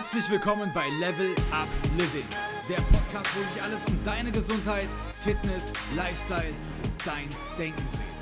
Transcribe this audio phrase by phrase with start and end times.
[0.00, 2.24] Herzlich willkommen bei Level Up Living,
[2.68, 4.86] der Podcast, wo sich alles um deine Gesundheit,
[5.24, 6.54] Fitness, Lifestyle
[6.84, 7.28] und dein
[7.58, 8.18] Denken dreht.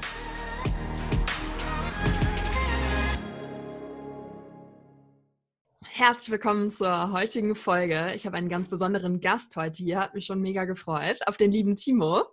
[5.84, 8.14] Herzlich willkommen zur heutigen Folge.
[8.14, 11.52] Ich habe einen ganz besonderen Gast heute hier, hat mich schon mega gefreut, auf den
[11.52, 12.24] lieben Timo.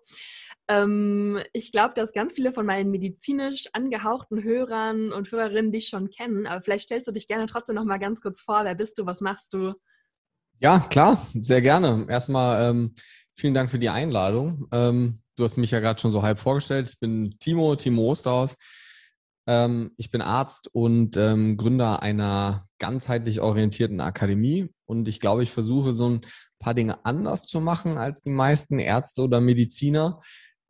[0.69, 6.09] Ähm, ich glaube, dass ganz viele von meinen medizinisch angehauchten Hörern und Hörerinnen dich schon
[6.09, 8.63] kennen, aber vielleicht stellst du dich gerne trotzdem noch mal ganz kurz vor.
[8.63, 9.05] Wer bist du?
[9.05, 9.71] Was machst du?
[10.59, 12.05] Ja, klar, sehr gerne.
[12.07, 12.95] Erstmal ähm,
[13.35, 14.67] vielen Dank für die Einladung.
[14.71, 16.87] Ähm, du hast mich ja gerade schon so halb vorgestellt.
[16.89, 18.55] Ich bin Timo, Timo Osterhaus.
[19.45, 24.69] Ähm, ich bin Arzt und ähm, Gründer einer ganzheitlich orientierten Akademie.
[24.85, 26.21] Und ich glaube, ich versuche so ein
[26.59, 30.21] paar Dinge anders zu machen als die meisten Ärzte oder Mediziner.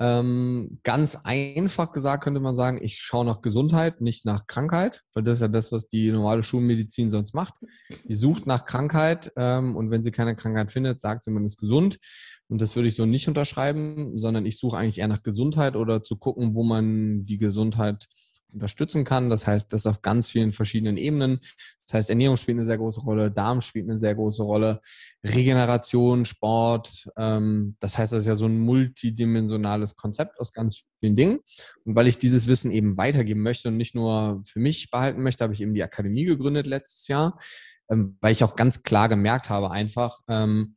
[0.04, 5.24] Ähm, ganz einfach gesagt könnte man sagen, ich schaue nach Gesundheit, nicht nach Krankheit, weil
[5.24, 7.54] das ist ja das, was die normale Schulmedizin sonst macht.
[8.10, 11.56] Die sucht nach Krankheit ähm, und wenn sie keine Krankheit findet, sagt sie, man ist
[11.56, 12.00] gesund.
[12.50, 16.04] Und das würde ich so nicht unterschreiben, sondern ich suche eigentlich eher nach Gesundheit oder
[16.04, 18.08] zu gucken, wo man die Gesundheit
[18.54, 19.30] unterstützen kann.
[19.30, 21.40] Das heißt, das auf ganz vielen verschiedenen Ebenen.
[21.86, 24.80] Das heißt, Ernährung spielt eine sehr große Rolle, Darm spielt eine sehr große Rolle,
[25.24, 27.10] Regeneration, Sport.
[27.18, 31.40] Ähm, das heißt, das ist ja so ein multidimensionales Konzept aus ganz vielen Dingen.
[31.86, 35.44] Und weil ich dieses Wissen eben weitergeben möchte und nicht nur für mich behalten möchte,
[35.44, 37.38] habe ich eben die Akademie gegründet letztes Jahr,
[37.90, 40.76] ähm, weil ich auch ganz klar gemerkt habe einfach, ähm,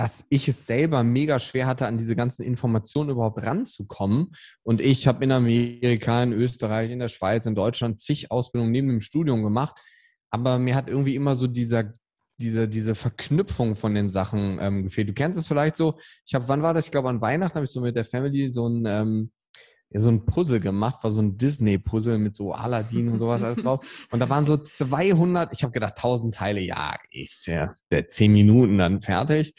[0.00, 4.30] dass ich es selber mega schwer hatte, an diese ganzen Informationen überhaupt ranzukommen.
[4.62, 8.88] Und ich habe in Amerika, in Österreich, in der Schweiz, in Deutschland zig Ausbildungen neben
[8.88, 9.78] dem Studium gemacht.
[10.30, 11.92] Aber mir hat irgendwie immer so dieser,
[12.38, 15.10] diese, diese Verknüpfung von den Sachen ähm, gefehlt.
[15.10, 15.98] Du kennst es vielleicht so.
[16.24, 16.86] Ich habe, wann war das?
[16.86, 19.30] Ich glaube, an Weihnachten habe ich so mit der Family so ein, ähm,
[19.92, 23.84] so ein Puzzle gemacht, war so ein Disney-Puzzle mit so Aladdin und sowas alles drauf.
[24.10, 28.32] Und da waren so 200, ich habe gedacht, 1000 Teile, ja, ist ja der 10
[28.32, 29.52] Minuten dann fertig.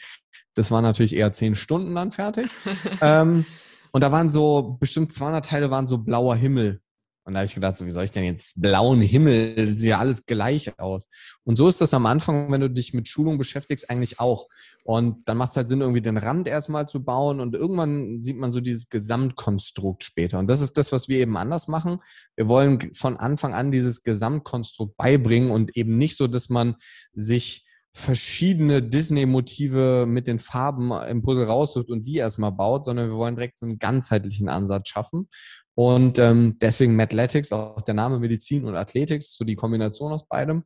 [0.54, 2.50] Das war natürlich eher zehn Stunden dann fertig.
[3.00, 3.46] ähm,
[3.92, 6.80] und da waren so, bestimmt 200 Teile waren so blauer Himmel.
[7.24, 9.54] Und da habe ich gedacht, so, wie soll ich denn jetzt blauen Himmel?
[9.54, 11.08] Das sieht ja alles gleich aus.
[11.44, 14.48] Und so ist das am Anfang, wenn du dich mit Schulung beschäftigst, eigentlich auch.
[14.82, 18.36] Und dann macht es halt Sinn, irgendwie den Rand erstmal zu bauen und irgendwann sieht
[18.36, 20.40] man so dieses Gesamtkonstrukt später.
[20.40, 21.98] Und das ist das, was wir eben anders machen.
[22.34, 26.74] Wir wollen von Anfang an dieses Gesamtkonstrukt beibringen und eben nicht so, dass man
[27.12, 33.16] sich verschiedene Disney-Motive mit den Farben im Puzzle raussucht und die erstmal baut, sondern wir
[33.16, 35.28] wollen direkt so einen ganzheitlichen Ansatz schaffen.
[35.74, 40.64] Und ähm, deswegen Mathletics, auch der Name Medizin und Athletics, so die Kombination aus beidem.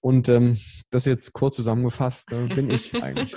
[0.00, 0.58] Und ähm,
[0.90, 3.34] das jetzt kurz zusammengefasst, äh, bin ich eigentlich.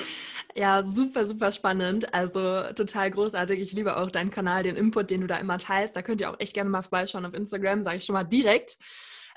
[0.55, 2.13] Ja, super, super spannend.
[2.13, 3.59] Also total großartig.
[3.59, 5.95] Ich liebe auch deinen Kanal, den Input, den du da immer teilst.
[5.95, 8.77] Da könnt ihr auch echt gerne mal vorbeischauen auf Instagram, sage ich schon mal direkt.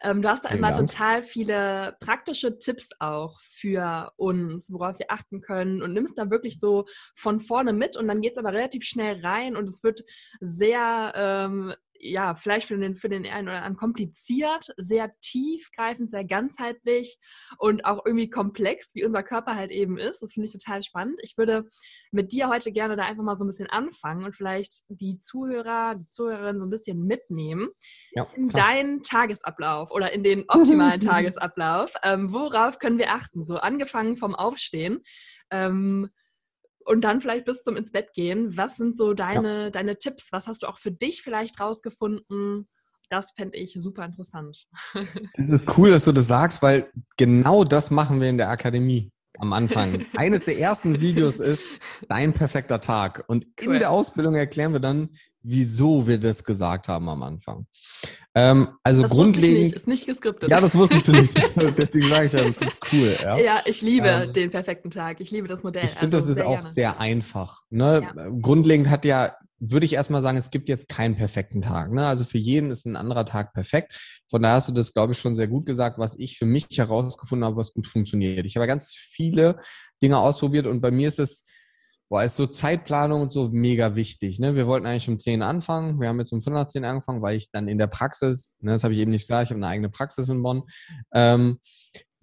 [0.03, 0.89] Ähm, du hast da immer Dank.
[0.89, 6.59] total viele praktische Tipps auch für uns, worauf wir achten können und nimmst da wirklich
[6.61, 6.85] so
[7.15, 10.03] von vorne mit und dann geht es aber relativ schnell rein und es wird
[10.41, 16.25] sehr ähm, ja, vielleicht für den, für den einen oder anderen kompliziert, sehr tiefgreifend, sehr
[16.25, 17.19] ganzheitlich
[17.59, 20.23] und auch irgendwie komplex, wie unser Körper halt eben ist.
[20.23, 21.19] Das finde ich total spannend.
[21.23, 21.69] Ich würde
[22.11, 25.97] mit dir heute gerne da einfach mal so ein bisschen anfangen und vielleicht die Zuhörer,
[25.97, 27.69] die Zuhörerinnen so ein bisschen mitnehmen
[28.13, 31.93] ja, in deinen Tagesablauf oder in den optimalen Tagesablauf.
[32.03, 33.45] Ähm, worauf können wir achten?
[33.45, 35.03] So angefangen vom Aufstehen.
[35.51, 36.11] Ähm,
[36.87, 38.57] und dann vielleicht bis zum ins Bett gehen.
[38.57, 39.71] Was sind so deine, ja.
[39.71, 40.29] deine Tipps?
[40.31, 42.69] Was hast du auch für dich vielleicht rausgefunden?
[43.11, 44.67] Das fände ich super interessant.
[45.37, 49.11] Das ist cool, dass du das sagst, weil genau das machen wir in der Akademie
[49.39, 50.07] am Anfang.
[50.17, 51.65] Eines der ersten Videos ist
[52.09, 53.25] dein perfekter Tag.
[53.27, 55.11] Und in der Ausbildung erklären wir dann,
[55.47, 57.67] wieso wir das gesagt haben am Anfang.
[58.35, 59.65] Ähm, also das grundlegend.
[59.65, 60.51] Nicht, ist nicht geskriptet.
[60.51, 61.33] Ja, das wusstest du nicht.
[61.79, 63.17] Deswegen sage ich ja, das ist cool.
[63.23, 65.21] Ja, ja ich liebe ähm, den perfekten Tag.
[65.21, 65.85] Ich liebe das Modell.
[65.85, 66.69] Ich finde, also das ist sehr auch gerne.
[66.69, 67.63] sehr einfach.
[67.71, 68.03] Ne?
[68.15, 68.29] Ja.
[68.43, 71.93] Grundlegend hat ja, würde ich erstmal sagen, es gibt jetzt keinen perfekten Tag.
[71.93, 72.05] Ne?
[72.07, 74.23] Also für jeden ist ein anderer Tag perfekt.
[74.29, 76.67] Von daher hast du das, glaube ich, schon sehr gut gesagt, was ich für mich
[76.77, 78.45] herausgefunden habe, was gut funktioniert.
[78.45, 79.59] Ich habe ganz viele
[80.03, 81.45] Dinge ausprobiert und bei mir ist es
[82.09, 84.39] Boah, ist so Zeitplanung und so mega wichtig.
[84.39, 84.55] Ne?
[84.55, 86.01] Wir wollten eigentlich um 10 anfangen.
[86.01, 88.73] Wir haben jetzt um 5 nach 10 angefangen, weil ich dann in der Praxis, ne,
[88.73, 90.63] das habe ich eben nicht gesagt, ich habe eine eigene Praxis in Bonn,
[91.13, 91.59] ähm,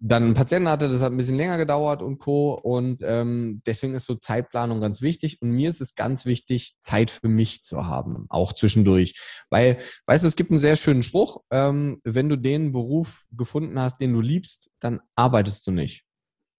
[0.05, 2.53] dann einen Patienten hatte, das hat ein bisschen länger gedauert und Co.
[2.53, 5.41] Und ähm, deswegen ist so Zeitplanung ganz wichtig.
[5.41, 9.13] Und mir ist es ganz wichtig, Zeit für mich zu haben, auch zwischendurch.
[9.49, 13.79] Weil, weißt du, es gibt einen sehr schönen Spruch, ähm, wenn du den Beruf gefunden
[13.79, 16.03] hast, den du liebst, dann arbeitest du nicht.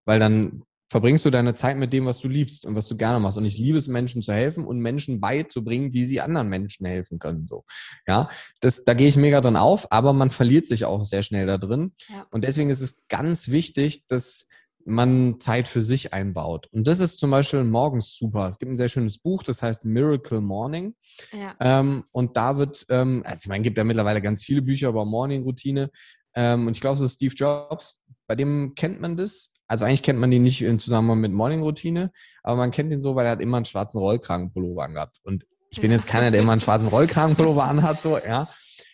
[0.07, 3.19] Weil dann verbringst du deine Zeit mit dem, was du liebst und was du gerne
[3.19, 3.39] machst.
[3.39, 7.19] Und ich liebe es, Menschen zu helfen und Menschen beizubringen, wie sie anderen Menschen helfen
[7.19, 7.47] können.
[7.47, 7.65] So,
[8.07, 8.29] ja,
[8.61, 11.59] das, da gehe ich mega drin auf, aber man verliert sich auch sehr schnell da
[11.59, 11.95] drin.
[12.09, 12.27] Ja.
[12.31, 14.47] Und deswegen ist es ganz wichtig, dass
[14.87, 16.69] man Zeit für sich einbaut.
[16.73, 18.49] Und das ist zum Beispiel morgens super.
[18.49, 20.95] Es gibt ein sehr schönes Buch, das heißt Miracle Morning.
[21.33, 21.55] Ja.
[21.61, 24.89] Ähm, und da wird, ähm, also ich meine, es gibt ja mittlerweile ganz viele Bücher
[24.89, 25.91] über Morning-Routine.
[26.35, 29.54] Ähm, und ich glaube, so Steve Jobs, bei dem kennt man das.
[29.67, 32.13] Also eigentlich kennt man ihn nicht im Zusammenhang mit Morning-Routine,
[32.43, 35.21] aber man kennt ihn so, weil er hat immer einen schwarzen Rollkragenpullover angehabt.
[35.23, 38.49] Und ich bin jetzt keiner, der immer einen schwarzen Rollkragenpullover anhat, so, ja.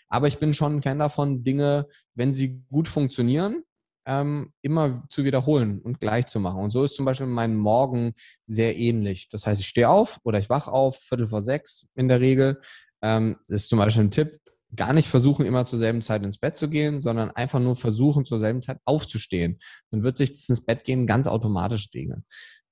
[0.09, 3.63] Aber ich bin schon ein Fan davon, Dinge, wenn sie gut funktionieren,
[4.07, 6.63] ähm, immer zu wiederholen und gleich zu machen.
[6.63, 8.15] Und so ist zum Beispiel mein Morgen
[8.45, 9.29] sehr ähnlich.
[9.29, 12.61] Das heißt, ich stehe auf oder ich wache auf, Viertel vor sechs in der Regel.
[13.03, 14.40] Ähm, das ist zum Beispiel ein Tipp.
[14.77, 18.25] Gar nicht versuchen, immer zur selben Zeit ins Bett zu gehen, sondern einfach nur versuchen,
[18.25, 19.59] zur selben Zeit aufzustehen.
[19.91, 22.25] Dann wird sich das ins Bett gehen ganz automatisch regeln.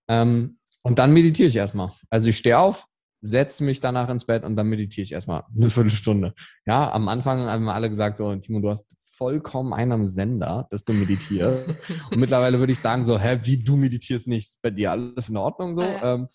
[0.09, 1.91] Ähm, und dann meditiere ich erstmal.
[2.09, 2.87] Also ich stehe auf,
[3.21, 6.35] setze mich danach ins Bett und dann meditiere ich erstmal eine Viertelstunde.
[6.67, 10.69] Ja, am Anfang haben wir alle gesagt, so, Timo, du hast vollkommen einen am Sender,
[10.71, 11.81] dass du meditierst.
[12.11, 15.29] und mittlerweile würde ich sagen, so, hä, wie du meditierst nicht, ist bei dir alles
[15.29, 15.83] in Ordnung so.
[15.83, 16.29] Ah, ja.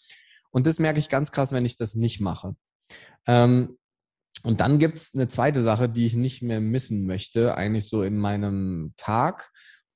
[0.52, 2.56] und das merke ich ganz krass, wenn ich das nicht mache.
[3.26, 3.78] Ähm,
[4.42, 8.04] und dann gibt es eine zweite Sache, die ich nicht mehr missen möchte, eigentlich so
[8.04, 9.52] in meinem Tag.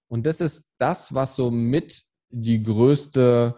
[0.08, 3.56] Und das ist das, was so mit die größte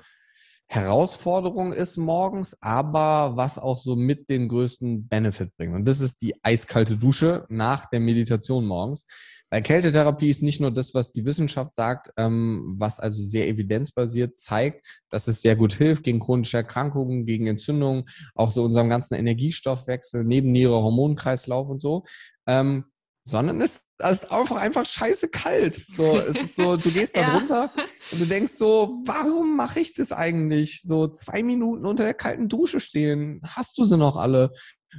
[0.67, 5.75] Herausforderung ist morgens, aber was auch so mit den größten Benefit bringt.
[5.75, 9.05] Und das ist die eiskalte Dusche nach der Meditation morgens.
[9.49, 14.39] Weil Kältetherapie ist nicht nur das, was die Wissenschaft sagt, ähm, was also sehr evidenzbasiert
[14.39, 18.05] zeigt, dass es sehr gut hilft gegen chronische Erkrankungen, gegen Entzündungen,
[18.35, 22.05] auch so unserem ganzen Energiestoffwechsel, Nebenniere, Hormonkreislauf und so.
[22.45, 22.85] Ähm,
[23.23, 25.75] sondern es ist einfach, einfach scheiße kalt.
[25.75, 27.37] So, es ist so, du gehst da ja.
[27.37, 27.71] drunter
[28.11, 30.81] und du denkst so, warum mache ich das eigentlich?
[30.81, 33.41] So zwei Minuten unter der kalten Dusche stehen.
[33.43, 34.51] Hast du sie noch alle?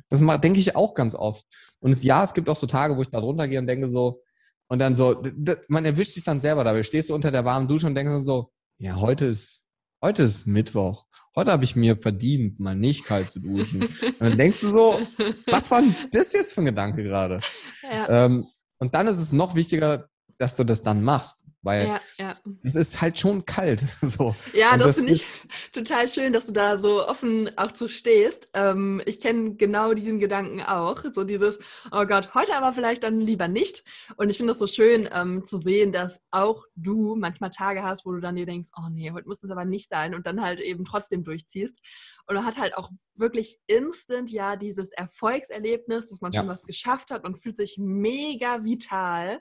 [0.09, 1.45] Das denke ich auch ganz oft.
[1.81, 3.89] Und es, ja, es gibt auch so Tage, wo ich da drunter gehe und denke
[3.89, 4.23] so,
[4.71, 5.23] und dann so,
[5.69, 6.83] man erwischt sich dann selber dabei.
[6.83, 9.61] Stehst du unter der warmen Dusche und denkst so, ja, heute ist,
[10.01, 11.05] heute ist Mittwoch
[11.37, 13.83] heute habe ich mir verdient, mal nicht kalt zu duschen.
[13.83, 15.01] Und dann denkst du so,
[15.47, 17.41] was war denn das jetzt für ein Gedanke gerade?
[17.83, 18.27] Ja.
[18.27, 18.47] Ähm,
[18.79, 20.09] und dann ist es noch wichtiger,
[20.39, 21.45] dass du das dann machst.
[21.63, 22.37] Weil ja, ja.
[22.63, 23.85] es ist halt schon kalt.
[24.03, 24.35] So.
[24.55, 25.27] Ja, das, das finde ich
[25.73, 28.49] total schön, dass du da so offen auch zu stehst.
[28.55, 31.05] Ähm, ich kenne genau diesen Gedanken auch.
[31.13, 31.59] So dieses,
[31.93, 33.85] oh Gott, heute aber vielleicht dann lieber nicht.
[34.17, 38.05] Und ich finde es so schön ähm, zu sehen, dass auch du manchmal Tage hast,
[38.05, 40.43] wo du dann dir denkst, oh nee, heute muss es aber nicht sein und dann
[40.43, 41.81] halt eben trotzdem durchziehst.
[42.27, 46.41] Und du hat halt auch wirklich instant ja dieses Erfolgserlebnis, dass man ja.
[46.41, 49.41] schon was geschafft hat und fühlt sich mega vital.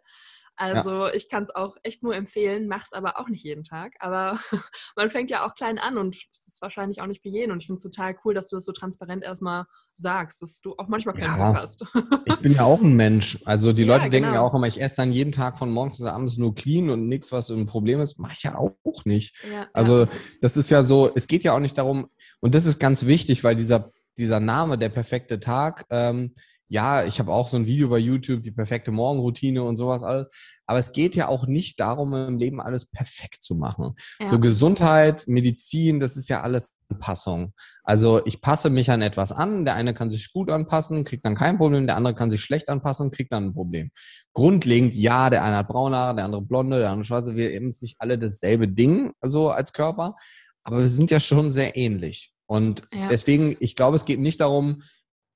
[0.60, 1.14] Also ja.
[1.14, 3.94] ich kann es auch echt nur empfehlen, mach es aber auch nicht jeden Tag.
[4.00, 4.38] Aber
[4.98, 7.54] man fängt ja auch klein an und es ist wahrscheinlich auch nicht für jeden.
[7.54, 9.64] Und ich finde es total cool, dass du das so transparent erstmal
[9.96, 11.86] sagst, dass du auch manchmal keinen ja, Bock hast.
[12.26, 13.40] ich bin ja auch ein Mensch.
[13.46, 14.48] Also die Leute ja, denken ja genau.
[14.48, 17.32] auch immer, ich esse dann jeden Tag von morgens bis abends nur clean und nichts,
[17.32, 18.20] was ein Problem ist.
[18.20, 19.42] Mache ich ja auch nicht.
[19.72, 20.08] also
[20.42, 22.10] das ist ja so, es geht ja auch nicht darum,
[22.42, 26.34] und das ist ganz wichtig, weil dieser, dieser Name, der perfekte Tag, ähm,
[26.70, 30.30] ja, ich habe auch so ein Video bei YouTube, die perfekte Morgenroutine und sowas alles.
[30.68, 33.96] Aber es geht ja auch nicht darum, im Leben alles perfekt zu machen.
[34.20, 34.28] Ja.
[34.28, 37.54] So Gesundheit, Medizin, das ist ja alles Anpassung.
[37.84, 39.66] Also ich passe mich an etwas an.
[39.66, 41.88] Der eine kann sich gut anpassen, kriegt dann kein Problem.
[41.88, 43.90] Der andere kann sich schlecht anpassen, kriegt dann ein Problem.
[44.34, 47.36] Grundlegend, ja, der eine hat braune Haare, der andere blonde, der andere schwarze.
[47.36, 50.16] Wir haben nicht alle dasselbe Ding, so als Körper.
[50.64, 52.32] Aber wir sind ja schon sehr ähnlich.
[52.46, 53.08] Und ja.
[53.10, 54.84] deswegen, ich glaube, es geht nicht darum,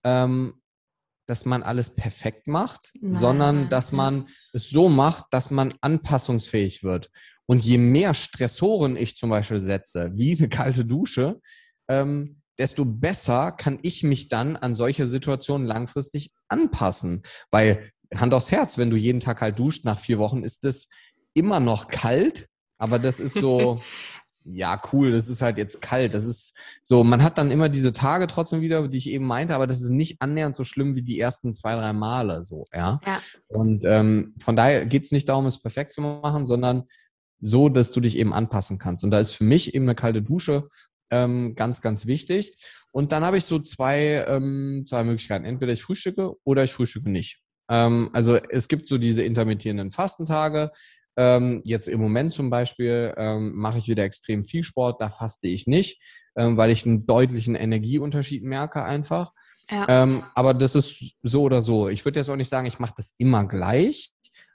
[0.04, 0.56] ähm,
[1.26, 3.20] dass man alles perfekt macht, Nein.
[3.20, 7.10] sondern dass man es so macht, dass man anpassungsfähig wird.
[7.46, 11.40] Und je mehr Stressoren ich zum Beispiel setze, wie eine kalte Dusche,
[11.90, 17.24] ähm, desto besser kann ich mich dann an solche Situationen langfristig anpassen.
[17.52, 20.88] Weil Hand aufs Herz, wenn du jeden Tag kalt duscht, nach vier Wochen ist es
[21.34, 23.82] immer noch kalt, aber das ist so,
[24.46, 26.14] ja, cool, das ist halt jetzt kalt.
[26.14, 29.56] Das ist so, man hat dann immer diese Tage trotzdem wieder, die ich eben meinte,
[29.56, 33.00] aber das ist nicht annähernd so schlimm wie die ersten zwei, drei Male so, ja.
[33.06, 33.22] ja.
[33.48, 36.84] Und ähm, von daher geht es nicht darum, es perfekt zu machen, sondern
[37.40, 39.04] so, dass du dich eben anpassen kannst.
[39.04, 40.70] Und da ist für mich eben eine kalte Dusche
[41.12, 42.58] ähm, ganz, ganz wichtig.
[42.92, 45.46] Und dann habe ich so zwei, ähm, zwei Möglichkeiten.
[45.46, 47.42] Entweder ich frühstücke oder ich frühstücke nicht.
[47.70, 50.72] Ähm, also es gibt so diese intermittierenden Fastentage.
[51.16, 55.48] Ähm, jetzt im Moment zum Beispiel ähm, mache ich wieder extrem viel Sport, da faste
[55.48, 56.02] ich nicht,
[56.36, 59.32] ähm, weil ich einen deutlichen Energieunterschied merke einfach.
[59.70, 59.86] Ja.
[59.88, 61.88] Ähm, aber das ist so oder so.
[61.90, 64.12] Ich würde jetzt auch nicht sagen, ich mache das immer gleich,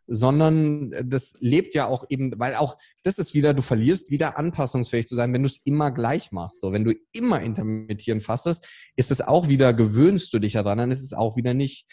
[0.08, 5.06] sondern das lebt ja auch eben, weil auch das ist wieder, du verlierst wieder anpassungsfähig
[5.06, 6.60] zu sein, wenn du es immer gleich machst.
[6.60, 10.78] So, wenn du immer intermittierend fastest, ist es auch wieder, gewöhnst du dich ja dran,
[10.78, 11.86] dann ist es auch wieder nicht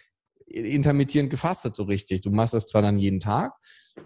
[0.47, 2.21] intermittierend gefastet so richtig.
[2.21, 3.53] Du machst das zwar dann jeden Tag,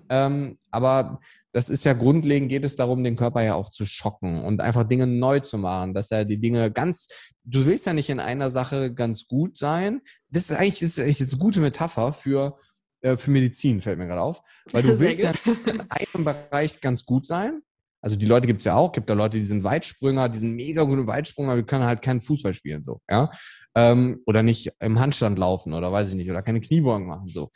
[0.10, 1.20] ähm, aber
[1.52, 4.84] das ist ja grundlegend, geht es darum, den Körper ja auch zu schocken und einfach
[4.84, 7.08] Dinge neu zu machen, dass er die Dinge ganz,
[7.44, 10.02] du willst ja nicht in einer Sache ganz gut sein.
[10.30, 12.58] Das ist eigentlich, das ist eigentlich eine gute Metapher für,
[13.02, 14.42] äh, für Medizin, fällt mir gerade auf.
[14.72, 15.34] Weil du willst ja
[15.66, 17.62] in einem Bereich ganz gut sein.
[18.02, 20.56] Also die Leute gibt es ja auch, gibt da Leute, die sind Weitsprünger, die sind
[20.56, 23.30] mega gute Weitsprünger, die können halt keinen Fußball spielen, so, ja.
[23.76, 27.52] Ähm, oder nicht im Handstand laufen oder weiß ich nicht, oder keine Kniebeugen machen, so.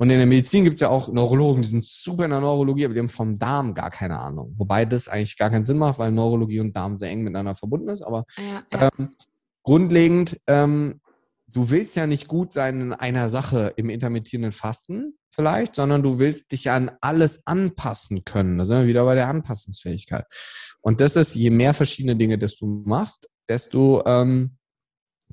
[0.00, 2.86] Und in der Medizin gibt es ja auch Neurologen, die sind super in der Neurologie,
[2.86, 4.54] aber die haben vom Darm gar keine Ahnung.
[4.56, 7.90] Wobei das eigentlich gar keinen Sinn macht, weil Neurologie und Darm sehr eng miteinander verbunden
[7.90, 8.00] ist.
[8.00, 8.90] Aber ja, ja.
[8.98, 9.10] Ähm,
[9.62, 11.02] grundlegend, ähm,
[11.48, 16.18] du willst ja nicht gut sein in einer Sache im intermittierenden Fasten vielleicht, sondern du
[16.18, 18.56] willst dich an alles anpassen können.
[18.56, 20.24] Da sind wir wieder bei der Anpassungsfähigkeit.
[20.80, 24.56] Und das ist, je mehr verschiedene Dinge, das du machst, desto ähm,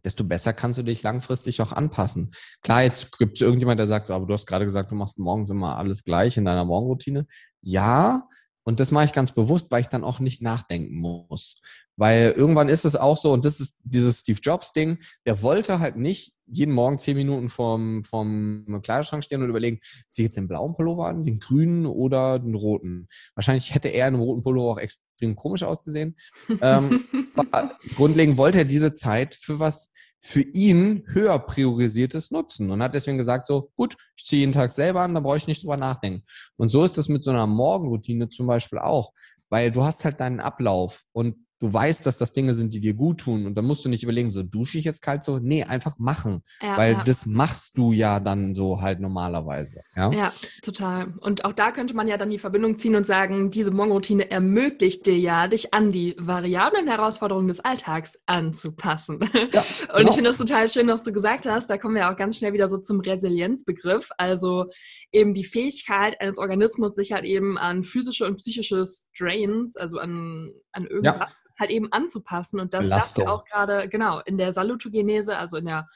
[0.03, 2.31] desto besser kannst du dich langfristig auch anpassen.
[2.63, 5.17] Klar, jetzt gibt es irgendjemand, der sagt, so, aber du hast gerade gesagt, du machst
[5.17, 7.25] morgens immer alles gleich in deiner Morgenroutine.
[7.61, 8.27] Ja,
[8.63, 11.61] und das mache ich ganz bewusst, weil ich dann auch nicht nachdenken muss.
[11.97, 15.97] Weil irgendwann ist es auch so, und das ist dieses Steve Jobs-Ding, der wollte halt
[15.97, 20.47] nicht jeden Morgen zehn Minuten vorm, vorm Kleiderschrank stehen und überlegen, ziehe ich jetzt den
[20.47, 23.07] blauen Pullover an, den grünen oder den roten.
[23.35, 26.15] Wahrscheinlich hätte er in einem roten Pullover auch extrem komisch ausgesehen.
[26.61, 27.03] ähm,
[27.95, 33.17] grundlegend wollte er diese Zeit für was für ihn höher priorisiertes nutzen und hat deswegen
[33.17, 36.23] gesagt so, gut, ich ziehe jeden Tag selber an, da brauche ich nicht drüber nachdenken.
[36.57, 39.13] Und so ist es mit so einer Morgenroutine zum Beispiel auch,
[39.49, 42.93] weil du hast halt deinen Ablauf und du weißt, dass das Dinge sind, die dir
[42.93, 43.45] gut tun.
[43.45, 45.39] Und dann musst du nicht überlegen, so dusche ich jetzt kalt so.
[45.39, 46.43] Nee, einfach machen.
[46.61, 47.03] Ja, weil ja.
[47.03, 49.81] das machst du ja dann so halt normalerweise.
[49.95, 50.11] Ja?
[50.11, 51.13] ja, total.
[51.21, 55.05] Und auch da könnte man ja dann die Verbindung ziehen und sagen, diese Morgenroutine ermöglicht
[55.05, 59.19] dir ja, dich an die variablen Herausforderungen des Alltags anzupassen.
[59.53, 60.09] Ja, und genau.
[60.09, 61.69] ich finde das total schön, was du gesagt hast.
[61.69, 64.09] Da kommen wir auch ganz schnell wieder so zum Resilienzbegriff.
[64.17, 64.65] Also
[65.11, 70.51] eben die Fähigkeit eines Organismus, sich halt eben an physische und psychische Strains, also an,
[70.77, 72.59] an irgendwas halt eben anzupassen.
[72.59, 75.87] Und das darf ja auch gerade, genau, in der Salutogenese, also in der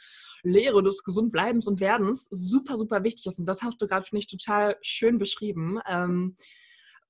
[0.44, 3.40] Lehre des Gesundbleibens und Werdens, super, super wichtig ist.
[3.40, 5.80] Und das hast du gerade, finde ich, total schön beschrieben.
[5.88, 6.36] Ähm,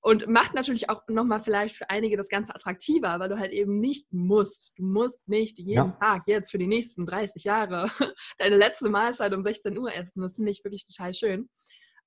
[0.03, 3.79] und macht natürlich auch nochmal vielleicht für einige das Ganze attraktiver, weil du halt eben
[3.79, 4.73] nicht musst.
[4.77, 5.91] Du musst nicht jeden ja.
[5.91, 7.89] Tag jetzt für die nächsten 30 Jahre
[8.39, 10.21] deine letzte Mahlzeit um 16 Uhr essen.
[10.21, 11.49] Das finde ich wirklich total schön.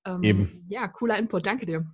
[0.05, 0.67] Ähm, eben.
[0.69, 1.47] Ja, cooler Input.
[1.47, 1.87] Danke dir.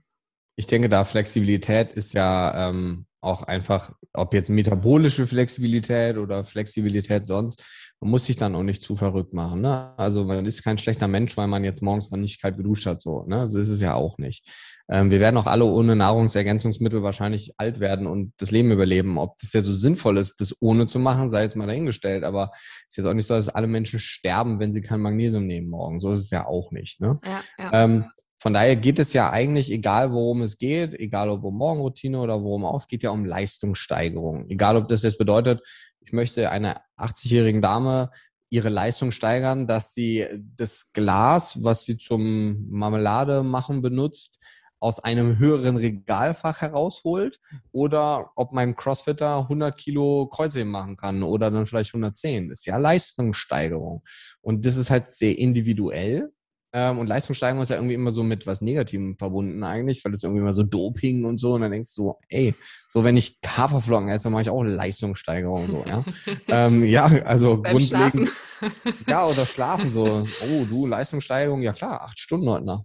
[0.56, 7.26] Ich denke, da Flexibilität ist ja ähm, auch einfach, ob jetzt metabolische Flexibilität oder Flexibilität
[7.26, 7.64] sonst,
[8.00, 9.60] man muss sich dann auch nicht zu verrückt machen.
[9.60, 9.92] Ne?
[9.98, 13.02] Also man ist kein schlechter Mensch, weil man jetzt morgens dann nicht kalt geduscht hat.
[13.02, 13.40] So, ne?
[13.40, 14.48] Das ist es ja auch nicht.
[14.90, 19.18] Ähm, wir werden auch alle ohne Nahrungsergänzungsmittel wahrscheinlich alt werden und das Leben überleben.
[19.18, 22.24] Ob das ja so sinnvoll ist, das ohne zu machen, sei jetzt mal dahingestellt.
[22.24, 25.46] Aber es ist jetzt auch nicht so, dass alle Menschen sterben, wenn sie kein Magnesium
[25.46, 26.00] nehmen morgen.
[26.00, 27.02] So ist es ja auch nicht.
[27.02, 27.20] Ne?
[27.22, 27.84] Ja, ja.
[27.84, 28.06] Ähm,
[28.40, 32.42] von daher geht es ja eigentlich, egal worum es geht, egal ob um Morgenroutine oder
[32.42, 34.48] worum auch, es geht ja um Leistungssteigerung.
[34.48, 35.60] Egal ob das jetzt bedeutet,
[36.00, 38.10] ich möchte einer 80-jährigen Dame
[38.48, 44.38] ihre Leistung steigern, dass sie das Glas, was sie zum Marmelade machen benutzt,
[44.78, 47.40] aus einem höheren Regalfach herausholt
[47.72, 52.48] oder ob mein Crossfitter 100 Kilo Kreuzheben machen kann oder dann vielleicht 110.
[52.48, 54.02] Das ist ja Leistungssteigerung.
[54.40, 56.32] Und das ist halt sehr individuell
[56.72, 60.40] und Leistungssteigerung ist ja irgendwie immer so mit was Negativem verbunden eigentlich, weil das irgendwie
[60.40, 61.54] immer so Doping und so.
[61.54, 62.54] Und dann denkst du so, ey,
[62.88, 66.04] so wenn ich Haferflocken esse, dann mache ich auch Leistungssteigerung so, ja.
[66.48, 68.28] ähm, ja, also Beim grundlegend.
[68.58, 69.04] Schlafen.
[69.08, 70.26] ja, oder schlafen so.
[70.44, 72.84] Oh, du, Leistungssteigerung, ja klar, acht Stunden heute Nacht.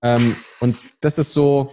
[0.00, 1.72] Ähm, und das ist so,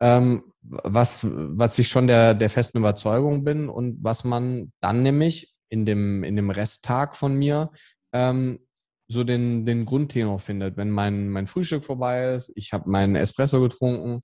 [0.00, 5.54] ähm, was, was ich schon der, der festen Überzeugung bin und was man dann nämlich
[5.70, 7.70] in dem, in dem Resttag von mir
[8.12, 8.60] ähm,
[9.08, 10.76] so den, den Grundtenor findet.
[10.76, 14.20] Wenn mein, mein Frühstück vorbei ist, ich habe meinen Espresso getrunken,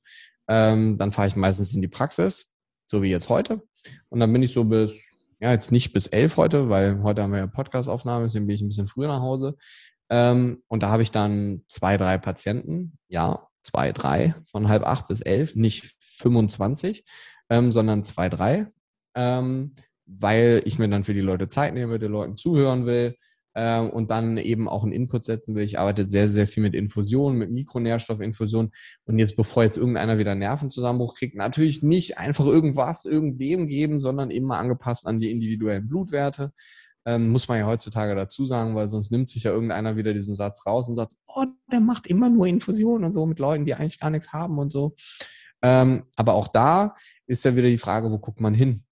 [0.47, 2.53] ähm, dann fahre ich meistens in die Praxis,
[2.87, 3.63] so wie jetzt heute.
[4.11, 4.95] Und dann bin ich so bis,
[5.41, 8.63] ja, jetzt nicht bis elf heute, weil heute haben wir ja Podcastaufnahme, deswegen bin ich
[8.63, 9.57] ein bisschen früher nach Hause.
[10.11, 15.09] Ähm, und da habe ich dann zwei, drei Patienten, ja, zwei, drei, von halb acht
[15.09, 17.05] bis elf, nicht 25,
[17.49, 18.67] ähm, sondern zwei, drei,
[19.15, 19.75] ähm,
[20.05, 23.17] weil ich mir dann für die Leute Zeit nehme, den Leuten zuhören will
[23.55, 25.65] äh, und dann eben auch einen Input setzen will.
[25.65, 28.73] Ich arbeite sehr, sehr viel mit Infusionen, mit Mikronährstoffinfusionen.
[29.07, 34.31] Und jetzt, bevor jetzt irgendeiner wieder Nervenzusammenbruch kriegt, natürlich nicht einfach irgendwas irgendwem geben, sondern
[34.31, 36.53] immer angepasst an die individuellen Blutwerte.
[37.07, 40.35] Ähm, muss man ja heutzutage dazu sagen, weil sonst nimmt sich ja irgendeiner wieder diesen
[40.35, 43.75] Satz raus und sagt, oh, der macht immer nur Infusionen und so mit Leuten, die
[43.75, 44.95] eigentlich gar nichts haben und so.
[45.61, 46.95] Ähm, aber auch da
[47.27, 48.84] ist ja wieder die Frage, wo guckt man hin?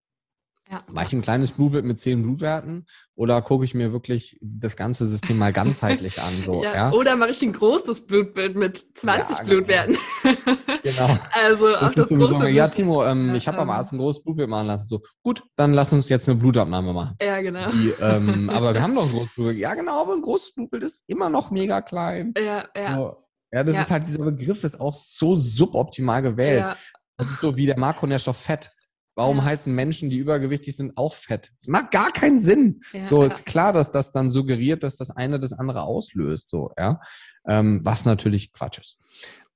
[0.73, 0.81] Ja.
[0.91, 5.05] Mache ich ein kleines Blutbild mit zehn Blutwerten oder gucke ich mir wirklich das ganze
[5.05, 6.33] System mal ganzheitlich an?
[6.45, 6.75] So, ja.
[6.75, 6.93] Ja?
[6.93, 9.97] Oder mache ich ein großes Blutbild mit 20 ja, Blutwerten?
[10.83, 11.17] Genau.
[11.33, 14.25] also das ist das sowieso, große ja, Timo, ähm, ich habe am Arzt ein großes
[14.25, 14.89] Blutbild machen lassen.
[14.89, 17.15] So, gut, dann lass uns jetzt eine Blutabnahme machen.
[17.23, 17.71] Ja, genau.
[17.71, 19.59] Die, ähm, aber wir haben doch ein großes Blutbild.
[19.59, 22.35] Ja, genau, aber ein großes Blutbild ist immer noch mega klein.
[22.37, 22.97] Ja, ja.
[22.97, 23.17] So,
[23.53, 26.61] ja, das ist halt, dieser Begriff ist auch so suboptimal gewählt.
[26.61, 26.77] Ja.
[27.17, 28.73] Das ist so wie der Makronährstoff Fett.
[29.15, 29.45] Warum ja.
[29.45, 31.53] heißen Menschen, die übergewichtig sind, auch fett?
[31.59, 32.81] Das macht gar keinen Sinn.
[32.93, 36.71] Ja, so ist klar, dass das dann suggeriert, dass das eine das andere auslöst, so,
[36.79, 37.01] ja.
[37.47, 38.99] Ähm, was natürlich Quatsch ist.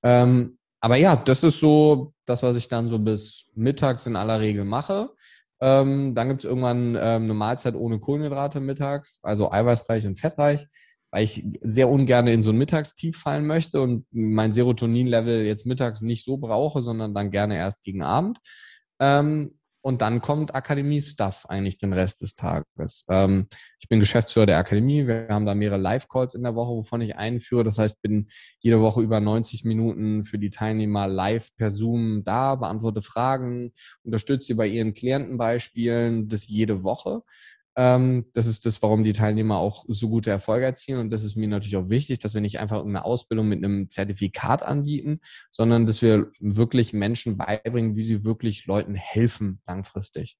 [0.02, 4.40] Ähm, aber ja, das ist so das, was ich dann so bis mittags in aller
[4.40, 5.10] Regel mache.
[5.60, 10.66] Ähm, dann gibt es irgendwann ähm, eine Mahlzeit ohne Kohlenhydrate mittags, also eiweißreich und fettreich,
[11.10, 16.02] weil ich sehr ungern in so ein Mittagstief fallen möchte und mein Serotonin-Level jetzt mittags
[16.02, 18.38] nicht so brauche, sondern dann gerne erst gegen Abend.
[19.00, 23.04] Ähm, und dann kommt Akademie-Stuff eigentlich den Rest des Tages.
[23.08, 23.46] Ähm,
[23.78, 25.06] ich bin Geschäftsführer der Akademie.
[25.06, 27.62] Wir haben da mehrere Live-Calls in der Woche, wovon ich einführe.
[27.62, 28.26] Das heißt, bin
[28.58, 33.70] jede Woche über 90 Minuten für die Teilnehmer live per Zoom da, beantworte Fragen,
[34.02, 36.26] unterstütze sie bei ihren Klientenbeispielen.
[36.26, 37.22] Das jede Woche.
[37.76, 40.98] Ähm, das ist das, warum die Teilnehmer auch so gute Erfolge erzielen.
[40.98, 43.90] Und das ist mir natürlich auch wichtig, dass wir nicht einfach irgendeine Ausbildung mit einem
[43.90, 50.36] Zertifikat anbieten, sondern dass wir wirklich Menschen beibringen, wie sie wirklich Leuten helfen langfristig.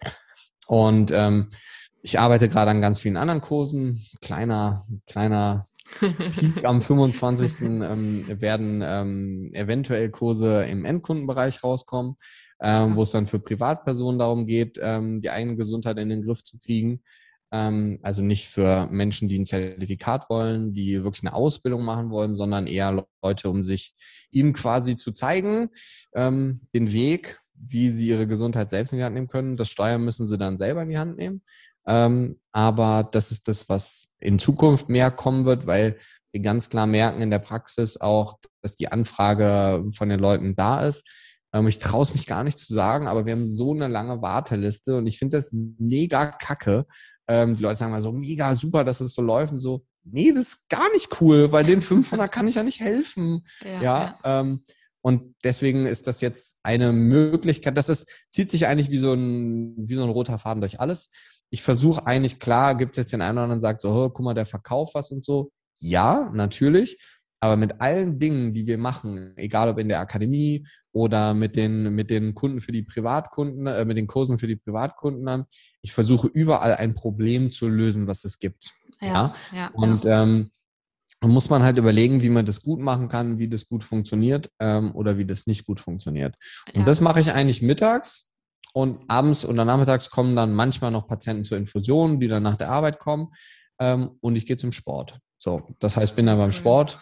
[0.67, 1.51] Und ähm,
[2.03, 4.03] ich arbeite gerade an ganz vielen anderen Kursen.
[4.21, 5.69] Kleiner, kleiner
[6.01, 7.61] Peak am 25.
[7.87, 12.17] Ähm, werden ähm, eventuell Kurse im Endkundenbereich rauskommen,
[12.61, 16.43] ähm, wo es dann für Privatpersonen darum geht, ähm, die eigene Gesundheit in den Griff
[16.43, 17.03] zu kriegen.
[17.53, 22.35] Ähm, also nicht für Menschen, die ein Zertifikat wollen, die wirklich eine Ausbildung machen wollen,
[22.35, 23.95] sondern eher Leute, um sich
[24.31, 25.71] ihnen quasi zu zeigen,
[26.15, 29.57] ähm, den Weg, wie sie ihre Gesundheit selbst in die Hand nehmen können.
[29.57, 31.43] Das Steuern müssen sie dann selber in die Hand nehmen.
[31.87, 35.99] Ähm, aber das ist das, was in Zukunft mehr kommen wird, weil
[36.33, 40.81] wir ganz klar merken in der Praxis auch, dass die Anfrage von den Leuten da
[40.81, 41.05] ist.
[41.69, 44.97] ich traue es mich gar nicht zu sagen, aber wir haben so eine lange Warteliste
[44.97, 46.85] und ich finde das mega kacke,
[47.29, 49.85] ähm, die Leute sagen mal so, mega super, dass es so läuft und so.
[50.05, 53.45] Nee, das ist gar nicht cool, weil den 500 kann ich ja nicht helfen.
[53.65, 53.83] Ja.
[53.83, 54.63] ja ähm,
[55.03, 57.79] und deswegen ist das jetzt eine Möglichkeit.
[57.79, 61.11] Das ist, zieht sich eigentlich wie so ein, wie so ein roter Faden durch alles.
[61.51, 64.11] Ich versuche eigentlich, klar, gibt es jetzt den einen oder anderen, der sagt so, oh,
[64.11, 65.53] guck mal, der verkauft was und so.
[65.79, 66.99] Ja, natürlich.
[67.47, 71.95] Aber mit allen Dingen, die wir machen, egal ob in der Akademie oder mit den,
[71.95, 75.45] mit den Kunden für die Privatkunden, äh, mit den Kursen für die Privatkunden an,
[75.81, 78.73] ich versuche überall ein Problem zu lösen, was es gibt.
[79.01, 79.07] Ja.
[79.07, 79.35] ja?
[79.53, 80.25] ja Und ja.
[80.25, 80.51] Ähm,
[81.23, 84.93] muss man halt überlegen, wie man das gut machen kann, wie das gut funktioniert ähm,
[84.95, 86.35] oder wie das nicht gut funktioniert.
[86.75, 88.29] Und das mache ich eigentlich mittags
[88.75, 92.71] und abends oder nachmittags kommen dann manchmal noch Patienten zur Infusion, die dann nach der
[92.71, 93.29] Arbeit kommen
[93.79, 95.19] ähm, und ich gehe zum Sport.
[95.39, 96.99] So, das heißt, bin dann beim Sport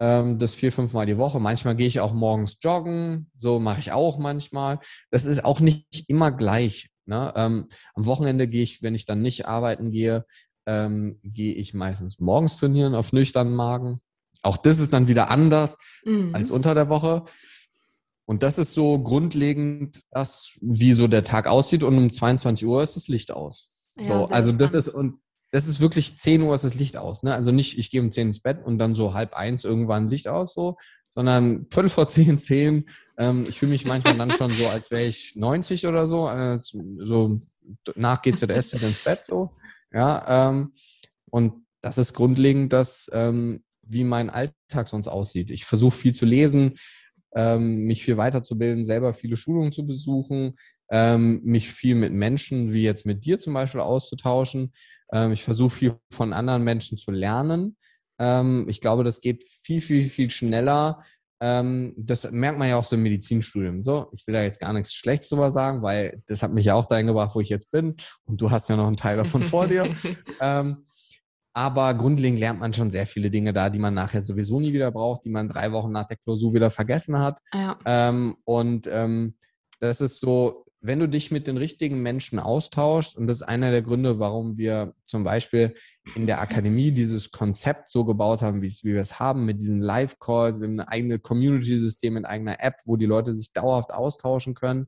[0.00, 1.38] ähm, das vier, fünf Mal die Woche.
[1.38, 4.80] Manchmal gehe ich auch morgens joggen, so mache ich auch manchmal.
[5.10, 6.88] Das ist auch nicht immer gleich.
[7.06, 7.32] Ne?
[7.36, 10.24] Ähm, am Wochenende gehe ich, wenn ich dann nicht arbeiten gehe,
[10.66, 14.00] ähm, gehe ich meistens morgens trainieren auf nüchternen Magen.
[14.42, 16.34] Auch das ist dann wieder anders mhm.
[16.34, 17.24] als unter der Woche.
[18.24, 21.82] Und das ist so grundlegend, das, wie so der Tag aussieht.
[21.82, 23.88] Und um 22 Uhr ist das Licht aus.
[23.96, 25.18] Ja, so, also das ist, und
[25.50, 27.22] das ist wirklich 10 Uhr ist das Licht aus.
[27.22, 27.34] Ne?
[27.34, 30.28] Also nicht, ich gehe um 10 ins Bett und dann so halb eins irgendwann Licht
[30.28, 30.76] aus, so,
[31.08, 32.88] sondern Viertel vor 10, 10.
[33.18, 36.26] Ähm, ich fühle mich manchmal dann schon so, als wäre ich 90 oder so.
[36.26, 37.40] Als, so
[37.94, 39.50] nach GZS ins Bett so.
[39.92, 40.72] Ja, ähm,
[41.30, 45.50] und das ist grundlegend das, ähm, wie mein Alltag sonst aussieht.
[45.50, 46.76] Ich versuche viel zu lesen,
[47.34, 50.56] ähm, mich viel weiterzubilden, selber viele Schulungen zu besuchen,
[50.90, 54.72] ähm, mich viel mit Menschen, wie jetzt mit dir zum Beispiel, auszutauschen.
[55.12, 57.76] Ähm, ich versuche viel von anderen Menschen zu lernen.
[58.18, 61.02] Ähm, ich glaube, das geht viel, viel, viel schneller.
[61.42, 63.82] Ähm, das merkt man ja auch so im Medizinstudium.
[63.82, 66.74] So, ich will da jetzt gar nichts Schlechtes drüber sagen, weil das hat mich ja
[66.74, 67.96] auch dahin gebracht, wo ich jetzt bin.
[68.26, 69.94] Und du hast ja noch einen Teil davon vor dir.
[70.42, 70.84] Ähm,
[71.52, 74.90] aber grundlegend lernt man schon sehr viele Dinge da, die man nachher sowieso nie wieder
[74.90, 77.40] braucht, die man drei Wochen nach der Klausur wieder vergessen hat.
[77.52, 77.76] Ja.
[77.84, 79.34] Ähm, und ähm,
[79.80, 83.70] das ist so, wenn du dich mit den richtigen Menschen austauschst, und das ist einer
[83.70, 85.74] der Gründe, warum wir zum Beispiel
[86.14, 90.60] in der Akademie dieses Konzept so gebaut haben, wie, wir es haben, mit diesen Live-Calls,
[90.62, 94.86] ein eigenes Community-System, mit eigener App, wo die Leute sich dauerhaft austauschen können.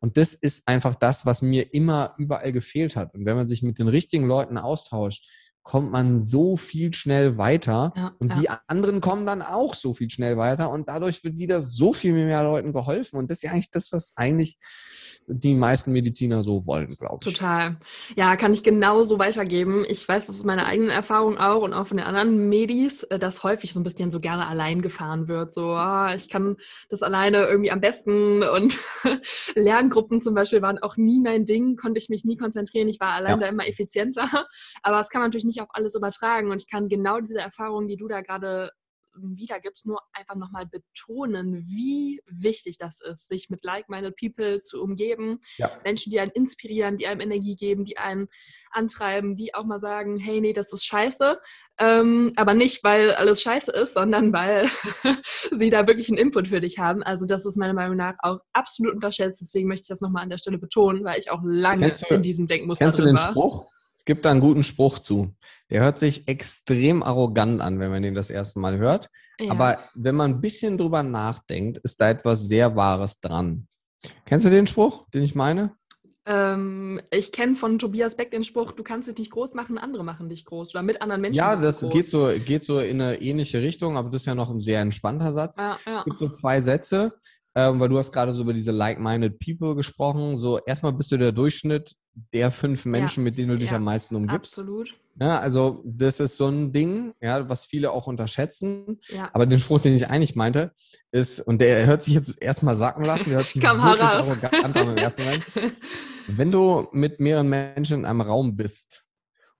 [0.00, 3.14] Und das ist einfach das, was mir immer überall gefehlt hat.
[3.14, 5.26] Und wenn man sich mit den richtigen Leuten austauscht,
[5.62, 8.40] kommt man so viel schnell weiter ja, und ja.
[8.40, 12.12] die anderen kommen dann auch so viel schnell weiter und dadurch wird wieder so viel
[12.12, 14.58] mehr Leuten geholfen und das ist ja eigentlich das, was eigentlich
[15.32, 17.32] die meisten Mediziner so wollen, glaube ich.
[17.32, 17.76] Total.
[18.16, 19.84] Ja, kann ich genauso weitergeben.
[19.88, 23.18] Ich weiß, das ist meine eigene Erfahrung auch und auch von den anderen Medis, äh,
[23.18, 25.52] dass häufig so ein bisschen so gerne allein gefahren wird.
[25.52, 26.56] So, ah, ich kann
[26.88, 28.78] das alleine irgendwie am besten und
[29.54, 32.88] Lerngruppen zum Beispiel waren auch nie mein Ding, konnte ich mich nie konzentrieren.
[32.88, 33.38] Ich war allein ja.
[33.38, 34.28] da immer effizienter.
[34.82, 37.88] Aber das kann man natürlich nicht auf alles übertragen und ich kann genau diese Erfahrungen,
[37.88, 38.70] die du da gerade
[39.22, 45.40] wiedergibst, nur einfach nochmal betonen, wie wichtig das ist, sich mit like-minded people zu umgeben.
[45.56, 45.70] Ja.
[45.84, 48.28] Menschen, die einen inspirieren, die einem Energie geben, die einen
[48.72, 51.38] antreiben, die auch mal sagen, hey, nee, das ist scheiße.
[51.78, 54.68] Ähm, aber nicht, weil alles scheiße ist, sondern weil
[55.50, 57.02] sie da wirklich einen Input für dich haben.
[57.02, 59.40] Also das ist meiner Meinung nach auch absolut unterschätzt.
[59.40, 62.22] Deswegen möchte ich das nochmal an der Stelle betonen, weil ich auch lange du, in
[62.22, 63.30] diesem Denkmuster kennst du den war.
[63.30, 63.66] Spruch?
[64.00, 65.34] Es gibt da einen guten Spruch zu.
[65.68, 69.10] Der hört sich extrem arrogant an, wenn man den das erste Mal hört.
[69.38, 69.50] Ja.
[69.50, 73.68] Aber wenn man ein bisschen drüber nachdenkt, ist da etwas sehr Wahres dran.
[74.24, 75.74] Kennst du den Spruch, den ich meine?
[76.24, 80.02] Ähm, ich kenne von Tobias Beck den Spruch, du kannst dich nicht groß machen, andere
[80.02, 80.74] machen dich groß.
[80.74, 81.36] Oder mit anderen Menschen.
[81.36, 84.48] Ja, das geht so, geht so in eine ähnliche Richtung, aber das ist ja noch
[84.48, 85.58] ein sehr entspannter Satz.
[85.58, 85.98] Ja, ja.
[85.98, 87.12] Es gibt so zwei Sätze
[87.54, 90.38] ähm, weil du hast gerade so über diese like-minded people gesprochen.
[90.38, 91.94] So erstmal bist du der Durchschnitt
[92.32, 93.24] der fünf Menschen, ja.
[93.24, 94.58] mit denen du dich ja, am meisten umgibst.
[94.58, 94.94] Absolut.
[95.20, 99.00] Ja, also das ist so ein Ding, ja, was viele auch unterschätzen.
[99.08, 99.28] Ja.
[99.32, 100.72] Aber den Spruch, den ich eigentlich meinte,
[101.12, 104.88] ist, und der hört sich jetzt erstmal sacken lassen, der hört sich wirklich arrogant an
[104.90, 105.44] im ersten Moment.
[106.28, 109.04] Wenn du mit mehreren Menschen in einem Raum bist,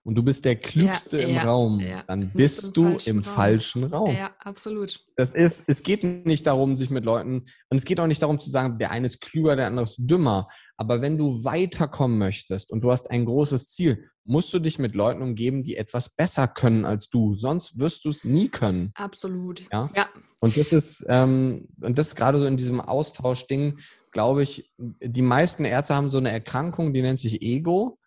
[0.03, 2.03] und du bist der Klügste ja, im ja, Raum, ja.
[2.07, 3.23] dann bist du im Raum.
[3.23, 4.15] falschen Raum.
[4.15, 4.99] Ja, absolut.
[5.15, 8.39] Das ist, es geht nicht darum, sich mit Leuten, und es geht auch nicht darum
[8.39, 10.47] zu sagen, der eine ist klüger, der andere ist dümmer.
[10.77, 14.95] Aber wenn du weiterkommen möchtest und du hast ein großes Ziel, musst du dich mit
[14.95, 17.35] Leuten umgeben, die etwas besser können als du.
[17.35, 18.91] Sonst wirst du es nie können.
[18.95, 19.67] Absolut.
[19.71, 19.89] Ja.
[19.95, 20.07] ja.
[20.39, 23.77] Und das ist, ähm, und das ist gerade so in diesem Austausch-Ding,
[24.11, 27.99] glaube ich, die meisten Ärzte haben so eine Erkrankung, die nennt sich Ego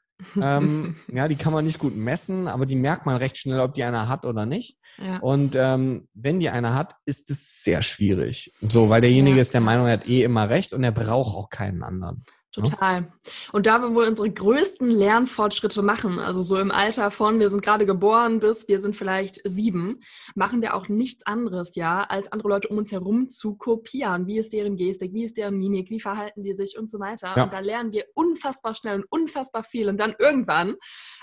[0.42, 3.74] ähm, ja, die kann man nicht gut messen, aber die merkt man recht schnell, ob
[3.74, 4.79] die einer hat oder nicht.
[4.98, 5.18] Ja.
[5.18, 8.53] Und ähm, wenn die einer hat, ist es sehr schwierig.
[8.61, 9.42] So, weil derjenige ja.
[9.42, 12.24] ist der Meinung, er hat eh immer recht und er braucht auch keinen anderen.
[12.54, 13.12] Total.
[13.52, 17.62] Und da wir wohl unsere größten Lernfortschritte machen, also so im Alter von, wir sind
[17.62, 20.00] gerade geboren bis wir sind vielleicht sieben,
[20.36, 24.28] machen wir auch nichts anderes, ja, als andere Leute um uns herum zu kopieren.
[24.28, 27.32] Wie ist deren Gestik, wie ist deren Mimik, wie verhalten die sich und so weiter.
[27.36, 27.44] Ja.
[27.44, 29.88] Und da lernen wir unfassbar schnell und unfassbar viel.
[29.88, 30.76] Und dann irgendwann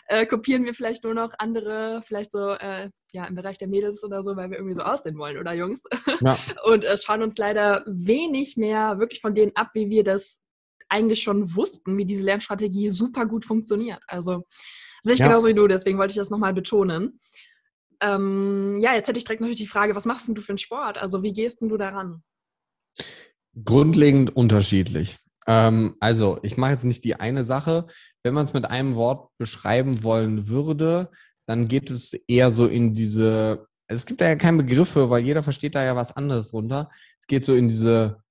[0.08, 4.04] äh, kopieren wir vielleicht nur noch andere, vielleicht so, äh, ja, im Bereich der Mädels
[4.04, 5.84] oder so, weil wir irgendwie so aussehen wollen, oder Jungs?
[6.22, 6.38] Ja.
[6.66, 10.41] Und äh, schauen uns leider wenig mehr wirklich von denen ab, wie wir das
[10.92, 14.02] eigentlich schon wussten, wie diese Lernstrategie super gut funktioniert.
[14.08, 14.46] Also
[15.04, 15.28] sehe ich ja.
[15.28, 17.20] genauso wie du, deswegen wollte ich das nochmal betonen.
[18.02, 20.58] Ähm, ja, jetzt hätte ich direkt natürlich die Frage, was machst denn du für einen
[20.58, 20.98] Sport?
[20.98, 22.24] Also wie gehst denn du daran?
[23.64, 25.18] Grundlegend unterschiedlich.
[25.48, 27.86] Ähm, also ich mache jetzt nicht die eine Sache.
[28.24, 31.10] Wenn man es mit einem Wort beschreiben wollen würde,
[31.48, 35.44] dann geht es eher so in diese, es gibt da ja keine Begriffe, weil jeder
[35.44, 36.90] versteht da ja was anderes drunter.
[37.20, 38.22] Es geht so in diese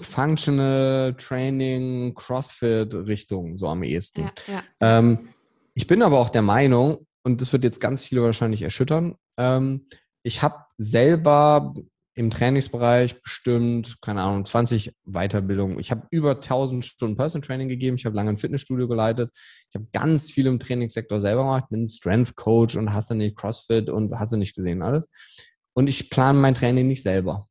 [0.00, 4.22] Functional Training, CrossFit-Richtung, so am ehesten.
[4.22, 4.62] Ja, ja.
[4.98, 5.28] Ähm,
[5.74, 9.86] ich bin aber auch der Meinung, und das wird jetzt ganz viele wahrscheinlich erschüttern, ähm,
[10.22, 11.74] ich habe selber
[12.14, 15.78] im Trainingsbereich bestimmt, keine Ahnung, 20 Weiterbildungen.
[15.78, 17.96] Ich habe über 1000 Stunden Personal Training gegeben.
[17.96, 19.30] Ich habe lange ein Fitnessstudio geleitet.
[19.70, 21.70] Ich habe ganz viel im Trainingssektor selber gemacht.
[21.70, 25.08] Bin Strength Coach und hast du nicht CrossFit und hast du nicht gesehen alles.
[25.72, 27.46] Und ich plane mein Training nicht selber.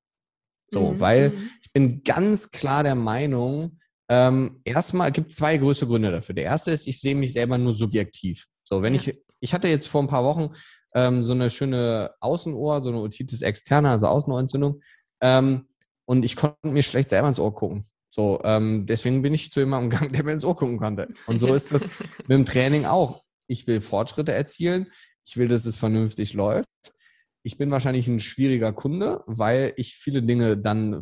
[0.70, 1.00] So, mhm.
[1.00, 1.50] weil mhm.
[1.74, 3.80] Bin ganz klar der Meinung,
[4.10, 6.36] ähm, erstmal gibt es zwei größte Gründe dafür.
[6.36, 8.48] Der erste ist, ich sehe mich selber nur subjektiv.
[8.64, 9.02] So, wenn ja.
[9.02, 10.54] ich, ich hatte jetzt vor ein paar Wochen
[10.94, 14.82] ähm, so eine schöne Außenohr, so eine Otitis externe, also Außenohrentzündung,
[15.22, 15.68] ähm,
[16.06, 17.86] und ich konnte mir schlecht selber ins Ohr gucken.
[18.10, 21.08] So, ähm, deswegen bin ich zu jemandem gegangen, der mir ins Ohr gucken konnte.
[21.28, 23.24] Und so ist das mit dem Training auch.
[23.48, 24.88] Ich will Fortschritte erzielen.
[25.26, 26.68] Ich will, dass es vernünftig läuft
[27.44, 31.02] ich bin wahrscheinlich ein schwieriger Kunde, weil ich viele Dinge dann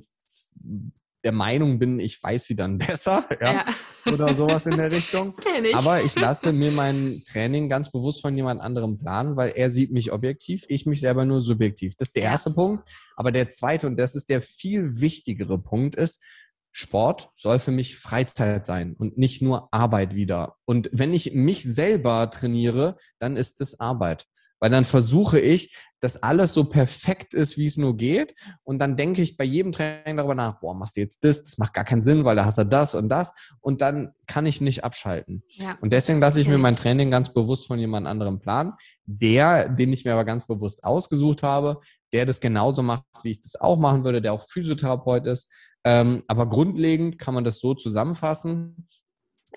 [1.23, 3.65] der Meinung bin, ich weiß sie dann besser ja,
[4.05, 4.13] ja.
[4.13, 5.33] oder sowas in der Richtung.
[5.61, 5.75] Ich.
[5.75, 9.91] Aber ich lasse mir mein Training ganz bewusst von jemand anderem planen, weil er sieht
[9.91, 11.95] mich objektiv, ich mich selber nur subjektiv.
[11.95, 12.31] Das ist der ja.
[12.31, 12.89] erste Punkt.
[13.17, 16.23] Aber der zweite, und das ist der viel wichtigere Punkt, ist,
[16.71, 20.55] Sport soll für mich Freizeit sein und nicht nur Arbeit wieder.
[20.65, 24.27] Und wenn ich mich selber trainiere, dann ist es Arbeit.
[24.59, 28.35] Weil dann versuche ich, dass alles so perfekt ist, wie es nur geht.
[28.63, 31.57] Und dann denke ich bei jedem Training darüber nach, boah, machst du jetzt das, das
[31.57, 33.33] macht gar keinen Sinn, weil da hast du das und das.
[33.61, 35.43] Und dann kann ich nicht abschalten.
[35.49, 35.77] Ja.
[35.81, 38.73] Und deswegen lasse ich mir mein Training ganz bewusst von jemand anderem planen.
[39.05, 41.79] Der, den ich mir aber ganz bewusst ausgesucht habe,
[42.13, 45.51] der das genauso macht, wie ich das auch machen würde, der auch Physiotherapeut ist.
[45.83, 48.87] Ähm, aber grundlegend kann man das so zusammenfassen.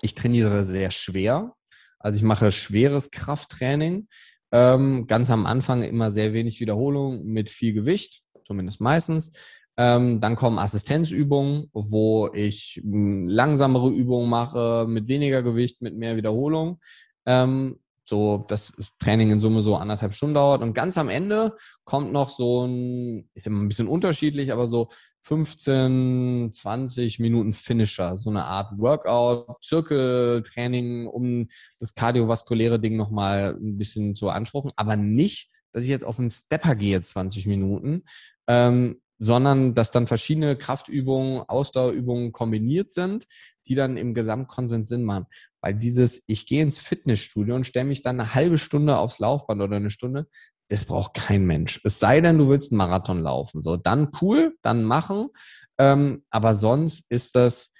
[0.01, 1.53] Ich trainiere sehr schwer.
[1.99, 4.07] Also ich mache schweres Krafttraining.
[4.51, 9.31] Ähm, ganz am Anfang immer sehr wenig Wiederholung mit viel Gewicht, zumindest meistens.
[9.77, 16.79] Ähm, dann kommen Assistenzübungen, wo ich langsamere Übungen mache, mit weniger Gewicht, mit mehr Wiederholung.
[17.25, 20.61] Ähm, so das Training in Summe so anderthalb Stunden dauert.
[20.61, 24.89] Und ganz am Ende kommt noch so ein, ist immer ein bisschen unterschiedlich, aber so
[25.21, 31.47] 15, 20 Minuten Finisher, so eine Art Workout, Zirkeltraining, um
[31.79, 36.29] das kardiovaskuläre Ding nochmal ein bisschen zu beanspruchen, aber nicht, dass ich jetzt auf einen
[36.29, 38.03] Stepper gehe, 20 Minuten,
[38.47, 43.25] ähm, sondern dass dann verschiedene Kraftübungen, Ausdauerübungen kombiniert sind,
[43.65, 45.27] die dann im Gesamtkonsens Sinn machen.
[45.63, 49.61] Weil dieses, ich gehe ins Fitnessstudio und stelle mich dann eine halbe Stunde aufs Laufband
[49.61, 50.27] oder eine Stunde,
[50.67, 51.79] das braucht kein Mensch.
[51.85, 53.63] Es sei denn, du willst einen Marathon laufen.
[53.63, 55.29] So, dann cool, dann machen.
[55.77, 57.71] Ähm, aber sonst ist das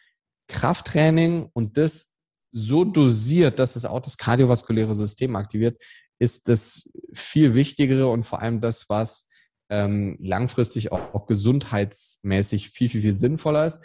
[0.48, 2.16] Krafttraining und das
[2.54, 5.82] so dosiert, dass es auch das kardiovaskuläre System aktiviert,
[6.20, 9.28] ist das viel wichtigere und vor allem das, was
[9.70, 13.80] ähm, langfristig auch, auch gesundheitsmäßig viel, viel, viel sinnvoller ist.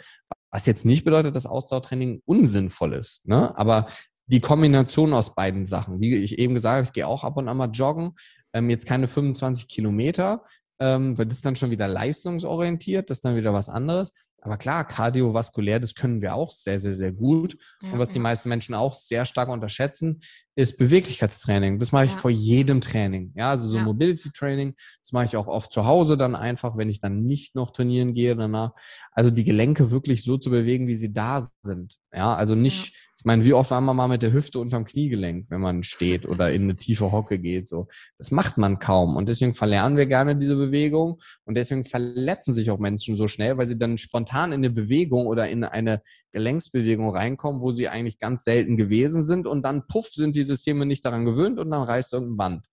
[0.51, 3.25] Was jetzt nicht bedeutet, dass Ausdauertraining unsinnvoll ist.
[3.25, 3.55] Ne?
[3.57, 3.87] Aber
[4.27, 7.47] die Kombination aus beiden Sachen, wie ich eben gesagt habe, ich gehe auch ab und
[7.47, 8.11] an mal joggen,
[8.53, 10.43] ähm, jetzt keine 25 Kilometer,
[10.79, 14.11] ähm, weil das ist dann schon wieder leistungsorientiert, das ist dann wieder was anderes.
[14.41, 17.57] Aber klar, kardiovaskulär, das können wir auch sehr, sehr, sehr gut.
[17.81, 18.13] Ja, und was ja.
[18.13, 20.21] die meisten Menschen auch sehr stark unterschätzen,
[20.55, 21.79] ist Beweglichkeitstraining.
[21.79, 22.17] Das mache ich ja.
[22.17, 23.33] vor jedem Training.
[23.35, 26.89] Ja, also so Mobility Training, das mache ich auch oft zu Hause dann einfach, wenn
[26.89, 28.71] ich dann nicht noch trainieren gehe danach.
[29.11, 31.97] Also die Gelenke wirklich so zu bewegen, wie sie da sind.
[32.13, 35.51] Ja, also nicht ich meine, wie oft war man mal mit der Hüfte unterm Kniegelenk,
[35.51, 37.67] wenn man steht oder in eine tiefe Hocke geht?
[37.67, 39.17] So, das macht man kaum.
[39.17, 41.19] Und deswegen verlernen wir gerne diese Bewegung.
[41.43, 45.27] Und deswegen verletzen sich auch Menschen so schnell, weil sie dann spontan in eine Bewegung
[45.27, 46.01] oder in eine
[46.31, 49.47] Gelenksbewegung reinkommen, wo sie eigentlich ganz selten gewesen sind.
[49.47, 52.65] Und dann puff sind die Systeme nicht daran gewöhnt und dann reißt irgendein Band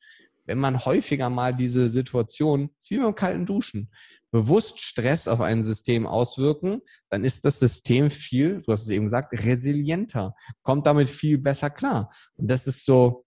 [0.46, 3.90] wenn man häufiger mal diese Situation, wie beim kalten Duschen,
[4.30, 9.04] bewusst Stress auf ein System auswirken, dann ist das System viel, du hast es eben
[9.06, 12.12] gesagt, resilienter, kommt damit viel besser klar.
[12.36, 13.24] Und das ist so,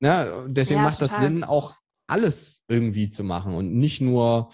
[0.00, 1.74] ne, deswegen ja, macht das Sinn, auch
[2.06, 4.50] alles irgendwie zu machen und nicht nur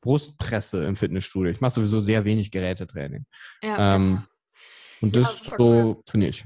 [0.00, 1.50] Brustpresse im Fitnessstudio.
[1.50, 3.26] Ich mache sowieso sehr wenig Gerätetraining.
[3.62, 4.24] Ja, ähm,
[5.00, 6.02] und das ja, so cool.
[6.06, 6.44] trainiere ich.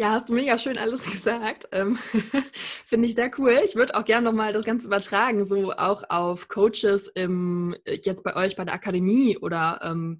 [0.00, 1.68] Ja, hast du mega schön alles gesagt.
[1.72, 1.96] Ähm,
[2.86, 3.60] Finde ich sehr cool.
[3.66, 8.34] Ich würde auch gerne nochmal das Ganze übertragen, so auch auf Coaches im, jetzt bei
[8.34, 10.18] euch bei der Akademie oder ähm,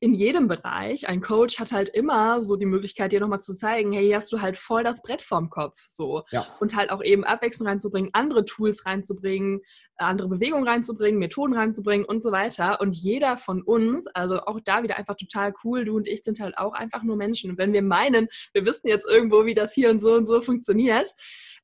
[0.00, 3.92] in jedem Bereich, ein Coach hat halt immer so die Möglichkeit, dir nochmal zu zeigen,
[3.92, 5.80] hey, hier hast du halt voll das Brett vorm Kopf.
[5.88, 6.22] So.
[6.30, 6.46] Ja.
[6.60, 9.60] Und halt auch eben Abwechslung reinzubringen, andere Tools reinzubringen,
[9.96, 12.80] andere Bewegungen reinzubringen, Methoden reinzubringen und so weiter.
[12.80, 16.40] Und jeder von uns, also auch da wieder einfach total cool, du und ich sind
[16.40, 17.50] halt auch einfach nur Menschen.
[17.50, 20.40] Und wenn wir meinen, wir wissen jetzt irgendwo, wie das hier und so und so
[20.40, 21.08] funktioniert,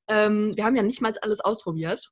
[0.09, 2.11] ähm, wir haben ja nicht mal alles ausprobiert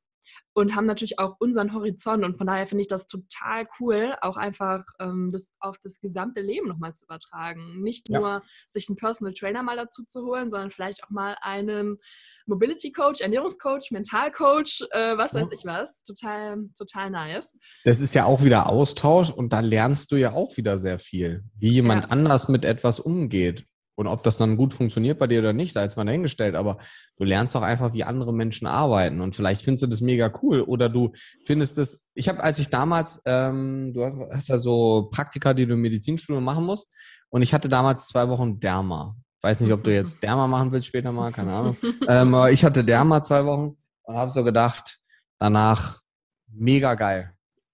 [0.56, 2.24] und haben natürlich auch unseren Horizont.
[2.24, 6.40] Und von daher finde ich das total cool, auch einfach ähm, das auf das gesamte
[6.40, 7.82] Leben nochmal zu übertragen.
[7.82, 8.18] Nicht ja.
[8.18, 11.98] nur sich einen Personal Trainer mal dazu zu holen, sondern vielleicht auch mal einen
[12.46, 16.02] Mobility Coach, Ernährungscoach, Mentalcoach, äh, was weiß ich was.
[16.04, 17.52] Total, total nice.
[17.84, 21.44] Das ist ja auch wieder Austausch und da lernst du ja auch wieder sehr viel,
[21.58, 22.10] wie jemand ja.
[22.12, 23.66] anders mit etwas umgeht.
[23.96, 26.54] Und ob das dann gut funktioniert bei dir oder nicht, sei jetzt mal dahingestellt.
[26.54, 26.78] Aber
[27.16, 29.22] du lernst auch einfach, wie andere Menschen arbeiten.
[29.22, 30.60] Und vielleicht findest du das mega cool.
[30.60, 31.12] Oder du
[31.44, 35.74] findest es, ich habe, als ich damals, ähm, du hast ja so Praktika, die du
[35.74, 36.92] im Medizinstudium machen musst.
[37.30, 39.16] Und ich hatte damals zwei Wochen Derma.
[39.40, 41.76] Weiß nicht, ob du jetzt Derma machen willst später mal, keine Ahnung.
[42.08, 44.98] ähm, aber ich hatte Derma zwei Wochen und habe so gedacht,
[45.38, 46.00] danach
[46.48, 47.32] mega geil.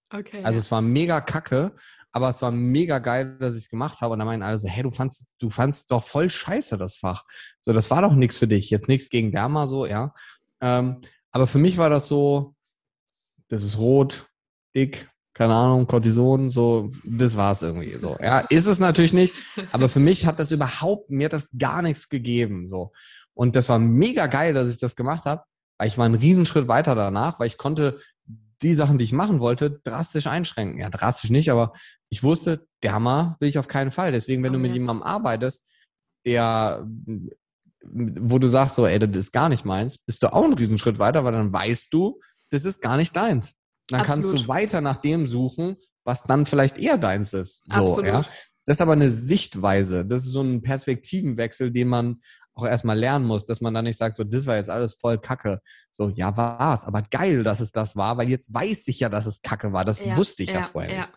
[0.09, 0.43] Okay.
[0.43, 1.73] Also es war mega kacke,
[2.13, 4.13] aber es war mega geil, dass ich es gemacht habe.
[4.13, 7.25] Und dann meinen alle so, hey, du fandst, du fandst doch voll scheiße, das Fach.
[7.59, 8.69] So, das war doch nichts für dich.
[8.69, 10.13] Jetzt nichts gegen Derma, so, ja.
[10.61, 12.55] Ähm, aber für mich war das so,
[13.49, 14.27] das ist rot,
[14.75, 18.15] dick, keine Ahnung, Cortison, so, das war es irgendwie so.
[18.21, 19.33] Ja, ist es natürlich nicht,
[19.71, 22.91] aber für mich hat das überhaupt, mir hat das gar nichts gegeben, so.
[23.33, 25.41] Und das war mega geil, dass ich das gemacht habe,
[25.79, 27.99] weil ich war einen Riesenschritt weiter danach, weil ich konnte
[28.63, 30.79] die Sachen, die ich machen wollte, drastisch einschränken.
[30.79, 31.73] Ja, drastisch nicht, aber
[32.09, 34.11] ich wusste, Derma will ich auf keinen Fall.
[34.11, 34.79] Deswegen, wenn oh, du mit yes.
[34.79, 35.67] jemandem arbeitest,
[36.25, 36.85] der
[37.85, 40.99] wo du sagst, so, ey, das ist gar nicht meins, bist du auch einen Riesenschritt
[40.99, 43.55] weiter, weil dann weißt du, das ist gar nicht deins.
[43.89, 44.23] Dann Absolut.
[44.23, 47.63] kannst du weiter nach dem suchen, was dann vielleicht eher deins ist.
[47.65, 48.05] So, Absolut.
[48.05, 48.25] ja.
[48.65, 50.05] Das ist aber eine Sichtweise.
[50.05, 52.21] Das ist so ein Perspektivenwechsel, den man
[52.55, 55.17] auch erstmal lernen muss, dass man dann nicht sagt, so, das war jetzt alles voll
[55.17, 55.59] Kacke.
[55.91, 59.25] So, ja, war's, aber geil, dass es das war, weil jetzt weiß ich ja, dass
[59.25, 59.83] es Kacke war.
[59.83, 61.01] Das ja, wusste ich ja, ja vorher ja.
[61.01, 61.13] nicht.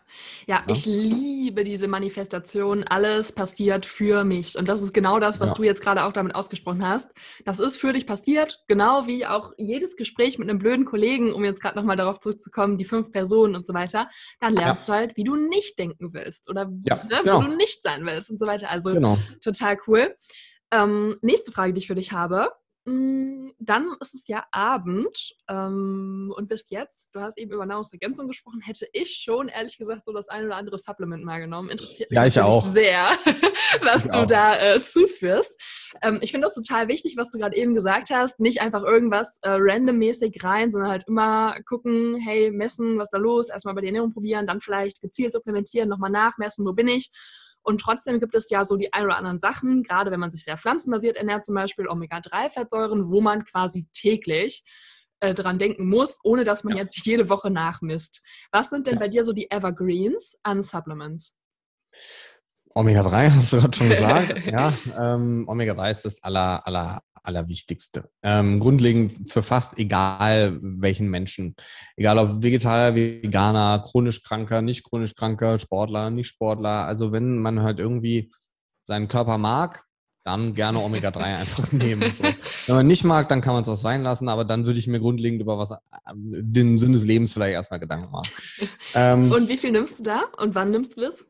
[0.47, 2.83] Ja, ja, ich liebe diese Manifestation.
[2.83, 4.57] Alles passiert für mich.
[4.57, 7.11] Und das ist genau das, was du jetzt gerade auch damit ausgesprochen hast.
[7.45, 11.43] Das ist für dich passiert, genau wie auch jedes Gespräch mit einem blöden Kollegen, um
[11.43, 14.09] jetzt gerade nochmal darauf zurückzukommen, die fünf Personen und so weiter.
[14.39, 17.37] Dann lernst du halt, wie du nicht denken willst oder ne, genau.
[17.37, 18.69] wo du nicht sein willst und so weiter.
[18.69, 19.17] Also genau.
[19.43, 20.15] total cool.
[20.71, 22.51] Ähm, nächste Frage, die ich für dich habe.
[22.87, 28.29] Mm, dann ist es ja Abend ähm, und bis jetzt, du hast eben über Nahrungsergänzung
[28.29, 31.69] gesprochen, hätte ich schon ehrlich gesagt so das ein oder andere Supplement mal genommen.
[31.69, 32.65] Interessiert mich ja, ich auch.
[32.71, 33.09] sehr,
[33.81, 34.25] was ich du auch.
[34.25, 35.61] da äh, zuführst.
[36.01, 38.39] Ähm, ich finde das total wichtig, was du gerade eben gesagt hast.
[38.39, 43.49] Nicht einfach irgendwas äh, randommäßig rein, sondern halt immer gucken, hey, messen, was da los,
[43.49, 47.11] erstmal bei der Ernährung probieren, dann vielleicht gezielt supplementieren, nochmal nachmessen, wo bin ich
[47.67, 50.45] und trotzdem gibt es ja so die ein oder anderen Sachen, gerade wenn man sich
[50.45, 54.63] sehr pflanzenbasiert ernährt, zum Beispiel Omega-3-Fettsäuren, wo man quasi täglich
[55.19, 56.83] äh, dran denken muss, ohne dass man ja.
[56.83, 58.21] jetzt jede Woche nachmisst.
[58.53, 58.99] Was sind denn ja.
[59.01, 61.35] bei dir so die Evergreens an Supplements?
[62.77, 64.45] Omega-3 hast du gerade schon gesagt.
[64.45, 68.09] ja, ähm, Omega-3 ist das aller, aller, allerwichtigste.
[68.23, 71.55] Ähm, grundlegend für fast egal welchen Menschen.
[71.95, 76.85] Egal ob Vegetarier, Veganer, chronisch Kranker, nicht chronisch Kranker, Sportler, nicht Sportler.
[76.85, 78.31] Also wenn man halt irgendwie
[78.83, 79.83] seinen Körper mag,
[80.23, 82.13] dann gerne Omega-3 einfach nehmen.
[82.13, 82.23] So.
[82.67, 84.87] Wenn man nicht mag, dann kann man es auch sein lassen, aber dann würde ich
[84.87, 85.73] mir grundlegend über was,
[86.13, 88.29] den Sinn des Lebens vielleicht erstmal Gedanken machen.
[88.93, 91.25] Ähm, Und wie viel nimmst du da und wann nimmst du das?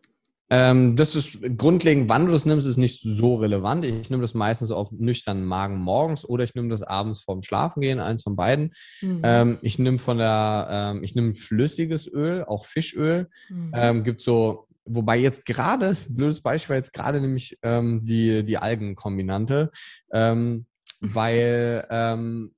[0.49, 3.83] Ähm, das ist grundlegend, wann du das nimmst, ist nicht so relevant.
[3.83, 7.99] Ich nehme das meistens auf nüchternen Magen morgens oder ich nehme das abends vorm Schlafengehen,
[7.99, 8.73] eins von beiden.
[9.01, 9.21] Mhm.
[9.23, 13.27] Ähm, ich nehme von der, ähm, ich nehme flüssiges Öl, auch Fischöl.
[13.49, 13.71] Mhm.
[13.75, 19.71] Ähm, gibt so, wobei jetzt gerade, blödes Beispiel, jetzt gerade nämlich ähm, die, die Algenkombinante,
[20.13, 20.65] ähm,
[21.01, 22.53] weil ähm,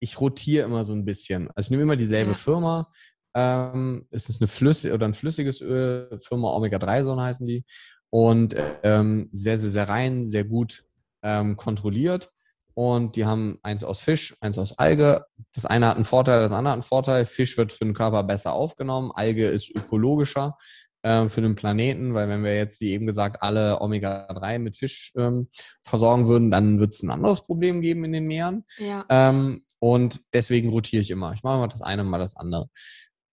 [0.00, 1.48] ich rotiere immer so ein bisschen.
[1.54, 2.36] Also ich nehme immer dieselbe ja.
[2.36, 2.90] Firma.
[3.34, 7.64] Ähm, es ist eine flüssige oder ein flüssiges Öl, Firma Omega-3 Sonne heißen die.
[8.10, 10.84] Und ähm, sehr, sehr, sehr rein, sehr gut
[11.22, 12.30] ähm, kontrolliert.
[12.74, 15.24] Und die haben eins aus Fisch, eins aus Alge.
[15.52, 17.24] Das eine hat einen Vorteil, das andere hat einen Vorteil.
[17.24, 19.12] Fisch wird für den Körper besser aufgenommen.
[19.12, 20.56] Alge ist ökologischer
[21.02, 25.12] äh, für den Planeten, weil wenn wir jetzt, wie eben gesagt, alle Omega-3 mit Fisch
[25.16, 25.48] ähm,
[25.82, 28.64] versorgen würden, dann wird es ein anderes Problem geben in den Meeren.
[28.78, 29.04] Ja.
[29.08, 31.32] Ähm, und deswegen rotiere ich immer.
[31.34, 32.68] Ich mache mal das eine, mal das andere.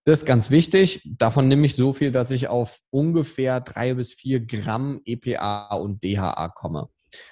[0.03, 1.01] Das ist ganz wichtig.
[1.05, 6.03] Davon nehme ich so viel, dass ich auf ungefähr drei bis vier Gramm EPA und
[6.03, 6.89] DHA komme.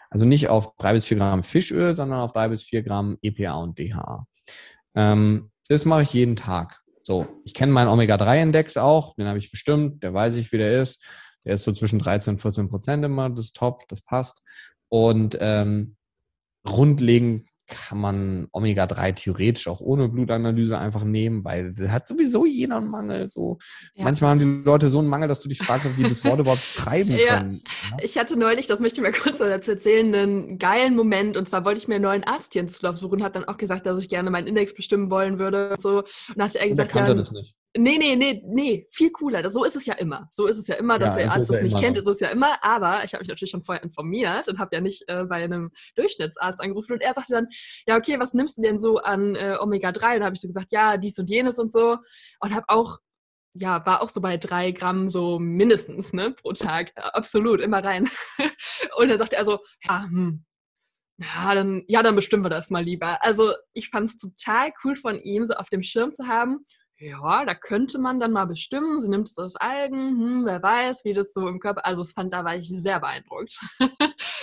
[0.09, 3.55] Also nicht auf drei bis vier Gramm Fischöl, sondern auf drei bis vier Gramm EPA
[3.55, 4.27] und DHA.
[4.95, 6.81] Ähm, das mache ich jeden Tag.
[7.03, 10.81] So, ich kenne meinen Omega-3-Index auch, den habe ich bestimmt, der weiß ich, wie der
[10.81, 11.01] ist.
[11.45, 14.43] Der ist so zwischen 13 und 14 Prozent immer, das ist top, das passt.
[14.89, 15.95] Und ähm,
[16.63, 22.77] grundlegend kann man Omega-3 theoretisch auch ohne Blutanalyse einfach nehmen, weil das hat sowieso jeder
[22.77, 23.29] einen Mangel.
[23.29, 23.57] So.
[23.95, 24.03] Ja.
[24.03, 26.63] Manchmal haben die Leute so einen Mangel, dass du dich fragst, wie das Wort überhaupt
[26.63, 27.37] schreiben ja.
[27.37, 27.63] können.
[27.91, 27.97] Ja?
[28.01, 31.37] Ich hatte neulich, das möchte ich mal kurz dazu erzählen, einen geilen Moment.
[31.37, 33.57] Und zwar wollte ich mir einen neuen Arzt hier in Düsseldorf suchen, hat dann auch
[33.57, 35.71] gesagt, dass ich gerne meinen Index bestimmen wollen würde.
[35.71, 35.99] Und, so.
[35.99, 37.55] und dann hat er gesagt, ja, das nicht.
[37.77, 39.47] Nee, nee, nee, nee, viel cooler.
[39.51, 40.27] So ist es ja immer.
[40.31, 42.29] So ist es ja immer, dass ja, der Arzt das nicht kennt, ist es ja
[42.29, 42.63] immer.
[42.63, 45.71] Aber ich habe mich natürlich schon vorher informiert und habe ja nicht äh, bei einem
[45.95, 46.93] Durchschnittsarzt angerufen.
[46.93, 47.47] Und er sagte dann,
[47.87, 50.17] ja, okay, was nimmst du denn so an äh, Omega-3?
[50.17, 51.97] Und habe ich so gesagt, ja, dies und jenes und so.
[52.39, 52.97] Und habe auch,
[53.53, 56.91] ja, war auch so bei drei Gramm so mindestens, ne, pro Tag.
[56.95, 58.09] Absolut, immer rein.
[58.97, 60.43] und dann sagte er so, ja, hm,
[61.19, 63.21] ja, dann, ja, dann bestimmen wir das mal lieber.
[63.23, 66.65] Also ich fand es total cool von ihm, so auf dem Schirm zu haben
[66.99, 71.05] ja, da könnte man dann mal bestimmen, sie nimmt es aus Algen, hm, wer weiß,
[71.05, 73.57] wie das so im Körper, also es fand, da war ich sehr beeindruckt.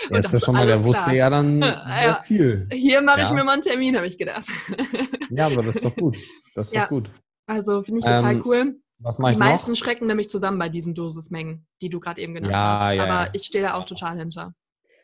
[0.09, 0.87] ja, ist ja schon mal, der klar.
[0.87, 2.67] wusste ja dann sehr ja, viel.
[2.71, 3.25] Hier mache ja.
[3.25, 4.47] ich mir mal einen Termin, habe ich gedacht.
[5.29, 6.17] ja, aber das ist doch gut.
[6.55, 6.83] Das ist ja.
[6.83, 7.11] doch gut.
[7.45, 8.81] Also finde ich total ähm, cool.
[8.99, 9.77] Was mache ich Die meisten noch?
[9.77, 12.99] schrecken nämlich zusammen bei diesen Dosismengen, die du gerade eben genannt hast.
[12.99, 14.53] aber ich stehe da auch total hinter.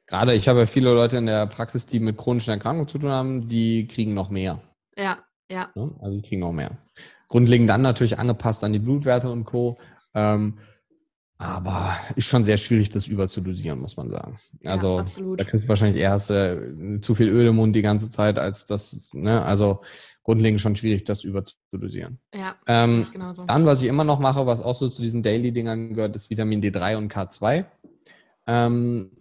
[0.08, 3.12] Gerade, ich habe ja viele Leute in der Praxis, die mit chronischen Erkrankungen zu tun
[3.12, 4.62] haben, die kriegen noch mehr.
[4.98, 5.90] Ja, ja.
[6.02, 6.78] Also die kriegen noch mehr.
[7.28, 9.78] Grundlegend dann natürlich angepasst an die Blutwerte und Co.
[10.14, 10.58] Ähm,
[11.38, 14.38] aber ist schon sehr schwierig, das überzudosieren, muss man sagen.
[14.64, 18.10] Also ja, da kriegst du wahrscheinlich erst äh, zu viel Öl im Mund die ganze
[18.10, 19.82] Zeit, als das, ne, also
[20.24, 22.20] grundlegend schon schwierig, das überzudosieren.
[22.34, 23.46] Ja, ähm, genauso.
[23.46, 26.62] Dann, was ich immer noch mache, was auch so zu diesen Daily-Dingern gehört, ist Vitamin
[26.62, 27.66] D3 und K2.
[28.48, 29.12] Ähm,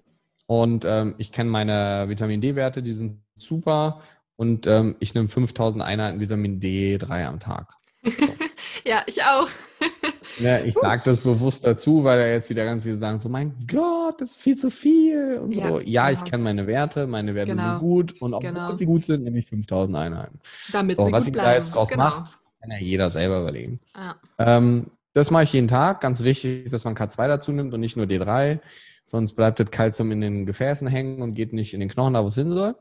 [0.47, 4.03] Und ähm, ich kenne meine Vitamin D-Werte, die sind super.
[4.37, 7.75] Und ähm, ich nehme 5000 Einheiten Vitamin D3 am Tag.
[8.05, 8.11] So.
[8.85, 9.49] ja, ich auch.
[10.41, 13.55] ja, ich sage das bewusst dazu, weil er jetzt wieder ganz viele sagen, so mein
[13.71, 15.81] Gott, das ist viel zu viel und ja, so.
[15.81, 16.19] Ja, genau.
[16.19, 17.63] ich kenne meine Werte, meine Werte genau.
[17.63, 18.77] sind gut und obwohl genau.
[18.77, 20.41] sie gut sind, nehme ich 5000 Einheiten.
[20.73, 22.05] Damit so, was ich da jetzt draus genau.
[22.05, 23.81] macht, kann ja jeder selber überlegen.
[23.95, 24.15] Ah.
[24.39, 26.01] Ähm, das mache ich jeden Tag.
[26.01, 28.61] Ganz wichtig, dass man K2 dazu nimmt und nicht nur D3.
[29.05, 32.23] Sonst bleibt das Kalzium in den Gefäßen hängen und geht nicht in den Knochen da,
[32.23, 32.77] wo es hin soll.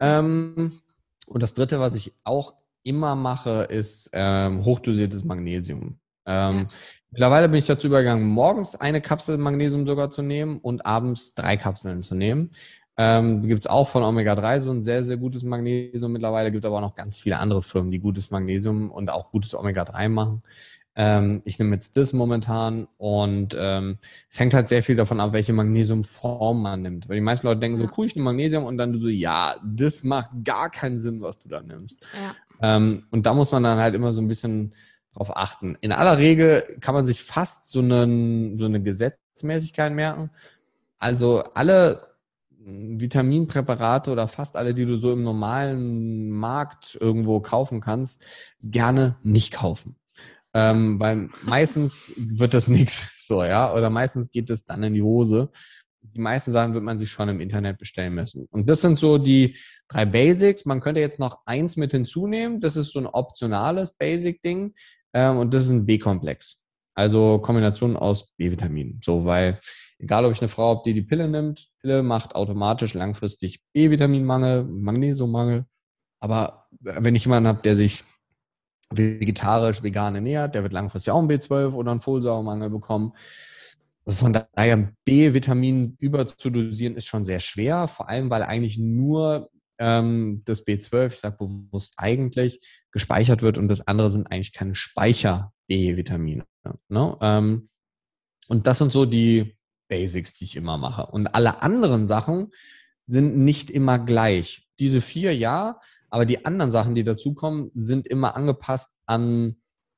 [0.00, 0.80] Ähm,
[1.26, 5.98] und das dritte, was ich auch immer mache, ist ähm, hochdosiertes Magnesium.
[6.26, 6.66] Ähm, ja.
[7.10, 11.56] Mittlerweile bin ich dazu übergegangen, morgens eine Kapsel Magnesium sogar zu nehmen und abends drei
[11.56, 12.50] Kapseln zu nehmen.
[12.98, 16.50] Ähm, Gibt es auch von Omega-3 so ein sehr, sehr gutes Magnesium mittlerweile.
[16.50, 20.08] Gibt aber auch noch ganz viele andere Firmen, die gutes Magnesium und auch gutes Omega-3
[20.08, 20.42] machen.
[20.98, 23.98] Ähm, ich nehme jetzt das momentan und ähm,
[24.30, 27.08] es hängt halt sehr viel davon ab, welche Magnesiumform man nimmt.
[27.08, 29.56] Weil die meisten Leute denken so, cool, ich nehme Magnesium und dann du so, ja,
[29.62, 32.02] das macht gar keinen Sinn, was du da nimmst.
[32.60, 32.76] Ja.
[32.76, 34.72] Ähm, und da muss man dann halt immer so ein bisschen
[35.12, 35.76] drauf achten.
[35.82, 40.30] In aller Regel kann man sich fast so, einen, so eine Gesetzmäßigkeit merken.
[40.98, 42.06] Also alle
[42.66, 48.22] Vitaminpräparate oder fast alle, die du so im normalen Markt irgendwo kaufen kannst,
[48.62, 49.96] gerne nicht kaufen.
[50.58, 55.02] Ähm, weil meistens wird das nichts so, ja, oder meistens geht es dann in die
[55.02, 55.50] Hose.
[56.00, 58.46] Die meisten Sachen wird man sich schon im Internet bestellen müssen.
[58.50, 60.64] Und das sind so die drei Basics.
[60.64, 62.60] Man könnte jetzt noch eins mit hinzunehmen.
[62.60, 64.72] Das ist so ein optionales Basic-Ding.
[65.12, 66.64] Ähm, und das ist ein B-Komplex.
[66.94, 69.02] Also Kombination aus B-Vitaminen.
[69.04, 69.60] So, weil
[69.98, 74.64] egal ob ich eine Frau habe, die die Pille nimmt, Pille macht automatisch langfristig B-Vitaminmangel,
[74.64, 75.66] Magnesiummangel.
[76.20, 78.04] Aber wenn ich jemanden habe, der sich
[78.92, 83.12] vegetarisch, vegan ernährt, der wird langfristig auch einen B12 oder einen Folsäuremangel bekommen.
[84.04, 90.42] Also von daher B-Vitamin überzudosieren ist schon sehr schwer, vor allem weil eigentlich nur ähm,
[90.44, 92.60] das B12, ich sage bewusst eigentlich,
[92.92, 96.44] gespeichert wird und das andere sind eigentlich keine Speicher-B-Vitamine.
[96.88, 97.16] Ne?
[97.20, 97.68] Ähm,
[98.48, 99.56] und das sind so die
[99.88, 101.06] Basics, die ich immer mache.
[101.06, 102.52] Und alle anderen Sachen
[103.04, 104.68] sind nicht immer gleich.
[104.78, 105.80] Diese vier, ja,
[106.10, 109.56] aber die anderen Sachen, die dazukommen, sind immer angepasst an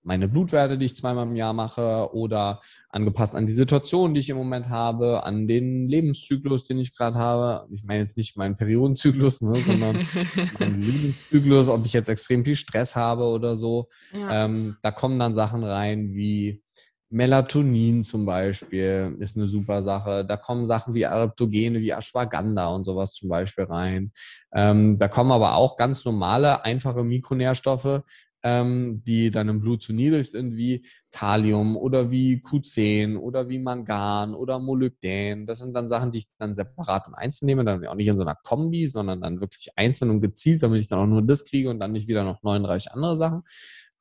[0.09, 4.31] meine Blutwerte, die ich zweimal im Jahr mache oder angepasst an die Situation, die ich
[4.31, 7.69] im Moment habe, an den Lebenszyklus, den ich gerade habe.
[7.73, 10.07] Ich meine jetzt nicht meinen Periodenzyklus, ne, sondern
[10.59, 13.89] meinen Lebenszyklus, ob ich jetzt extrem viel Stress habe oder so.
[14.13, 14.47] Ja.
[14.47, 16.63] Ähm, da kommen dann Sachen rein wie
[17.11, 20.25] Melatonin zum Beispiel ist eine super Sache.
[20.27, 24.13] Da kommen Sachen wie Adaptogene, wie Ashwagandha und sowas zum Beispiel rein.
[24.53, 28.03] Ähm, da kommen aber auch ganz normale, einfache Mikronährstoffe,
[28.43, 33.59] ähm, die dann im Blut zu niedrig sind, wie Kalium oder wie Q10 oder wie
[33.59, 35.47] Mangan oder Molybdän.
[35.47, 38.19] Das sind dann Sachen, die ich dann separat und einzeln nehme, dann auch nicht in
[38.19, 41.45] so einer Kombi, sondern dann wirklich einzeln und gezielt, damit ich dann auch nur das
[41.45, 43.43] kriege und dann nicht wieder noch 39 andere Sachen.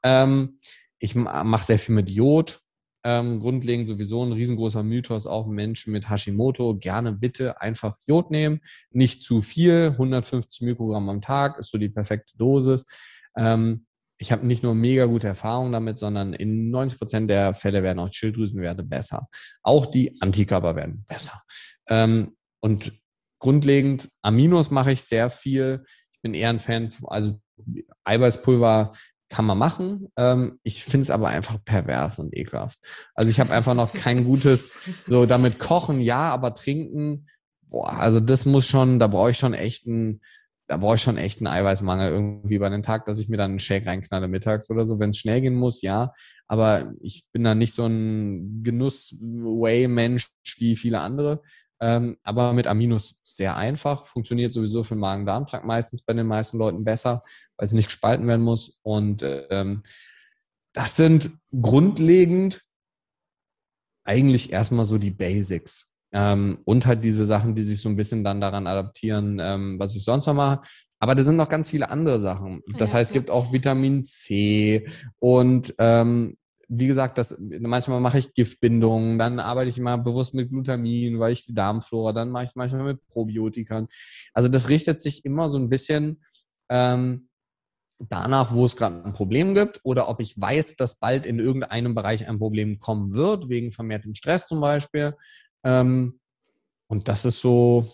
[0.03, 0.59] Ähm,
[0.99, 2.59] ich mache sehr viel mit Jod,
[3.07, 8.59] ähm, grundlegend sowieso ein riesengroßer Mythos, auch Menschen mit Hashimoto, gerne bitte einfach Jod nehmen,
[8.91, 12.85] nicht zu viel, 150 Mikrogramm am Tag ist so die perfekte Dosis.
[13.37, 13.85] Ähm,
[14.17, 17.99] ich habe nicht nur mega gute Erfahrungen damit, sondern in 90 Prozent der Fälle werden
[17.99, 19.29] auch Schilddrüsenwerte besser.
[19.61, 21.41] Auch die Antikörper werden besser.
[21.87, 22.91] Ähm, und
[23.39, 25.85] grundlegend Aminos mache ich sehr viel.
[26.11, 27.39] Ich bin eher ein Fan, also
[28.03, 28.91] Eiweißpulver
[29.29, 30.07] kann man machen.
[30.17, 32.79] Ähm, ich finde es aber einfach pervers und ekelhaft.
[33.13, 34.75] Also ich habe einfach noch kein gutes,
[35.07, 37.25] so damit kochen, ja, aber trinken,
[37.61, 40.21] boah, also das muss schon, da brauche ich schon echt einen,
[40.67, 43.51] da brauche ich schon echt einen Eiweißmangel irgendwie bei den Tag, dass ich mir dann
[43.51, 44.99] einen Shake reinknalle mittags oder so.
[44.99, 46.13] Wenn es schnell gehen muss, ja.
[46.47, 51.41] Aber ich bin da nicht so ein Genuss-Way-Mensch wie viele andere.
[51.79, 56.57] Ähm, aber mit Aminos sehr einfach, funktioniert sowieso für den Magen-Darm-Trakt meistens bei den meisten
[56.57, 57.23] Leuten besser,
[57.57, 58.79] weil es nicht gespalten werden muss.
[58.81, 59.81] Und ähm,
[60.73, 62.63] das sind grundlegend
[64.05, 65.91] eigentlich erstmal so die Basics.
[66.13, 69.95] Ähm, und halt diese Sachen, die sich so ein bisschen dann daran adaptieren, ähm, was
[69.95, 70.61] ich sonst noch mache.
[70.99, 72.63] Aber da sind noch ganz viele andere Sachen.
[72.77, 74.87] Das ja, heißt, es gibt auch Vitamin C
[75.19, 76.37] und ähm,
[76.69, 81.33] wie gesagt, das, manchmal mache ich Giftbindungen, dann arbeite ich immer bewusst mit Glutamin, weil
[81.33, 83.87] ich die Darmflora, dann mache ich manchmal mit Probiotikern.
[84.33, 86.21] Also das richtet sich immer so ein bisschen
[86.69, 87.29] ähm,
[87.99, 91.95] danach, wo es gerade ein Problem gibt oder ob ich weiß, dass bald in irgendeinem
[91.95, 95.15] Bereich ein Problem kommen wird, wegen vermehrtem Stress zum Beispiel.
[95.63, 96.19] Ähm,
[96.87, 97.91] und das ist so,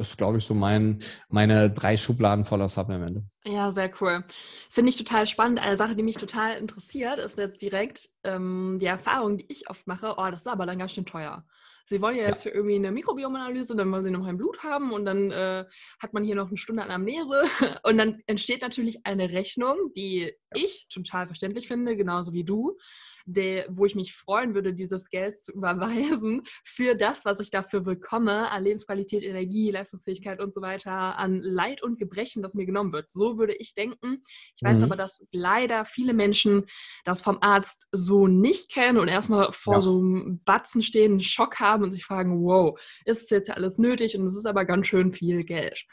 [0.00, 0.98] Das ist, glaube ich, so mein,
[1.28, 3.22] meine drei Schubladen voller Supplemente.
[3.44, 4.24] Ja, sehr cool.
[4.70, 5.60] Finde ich total spannend.
[5.60, 9.86] Eine Sache, die mich total interessiert, ist jetzt direkt ähm, die Erfahrung, die ich oft
[9.86, 10.14] mache.
[10.16, 11.44] Oh, das ist aber dann ganz schön teuer.
[11.84, 14.92] Sie wollen ja jetzt für irgendwie eine Mikrobiomanalyse, dann wollen sie noch ein Blut haben
[14.92, 15.66] und dann äh,
[16.00, 17.42] hat man hier noch eine Stunde Anamnese
[17.82, 22.78] und dann entsteht natürlich eine Rechnung, die ich total verständlich finde, genauso wie du
[23.26, 27.80] der, wo ich mich freuen würde, dieses Geld zu überweisen für das, was ich dafür
[27.80, 32.92] bekomme, an Lebensqualität, Energie, Leistungsfähigkeit und so weiter, an Leid und Gebrechen, das mir genommen
[32.92, 33.10] wird.
[33.10, 34.22] So würde ich denken.
[34.56, 34.84] Ich weiß mhm.
[34.84, 36.66] aber, dass leider viele Menschen
[37.04, 39.80] das vom Arzt so nicht kennen und erstmal vor ja.
[39.80, 44.16] so einem Batzen stehen, einen Schock haben und sich fragen, wow, ist jetzt alles nötig?
[44.16, 45.84] Und es ist aber ganz schön viel Geld.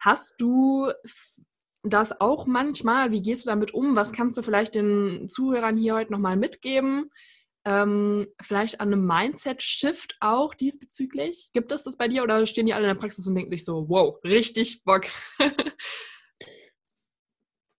[0.00, 0.92] Hast du
[1.90, 3.10] das auch manchmal?
[3.10, 3.96] Wie gehst du damit um?
[3.96, 7.10] Was kannst du vielleicht den Zuhörern hier heute nochmal mitgeben?
[7.64, 11.50] Ähm, vielleicht an einem Mindset-Shift auch diesbezüglich?
[11.52, 13.64] Gibt es das bei dir oder stehen die alle in der Praxis und denken sich
[13.64, 15.06] so, wow, richtig Bock?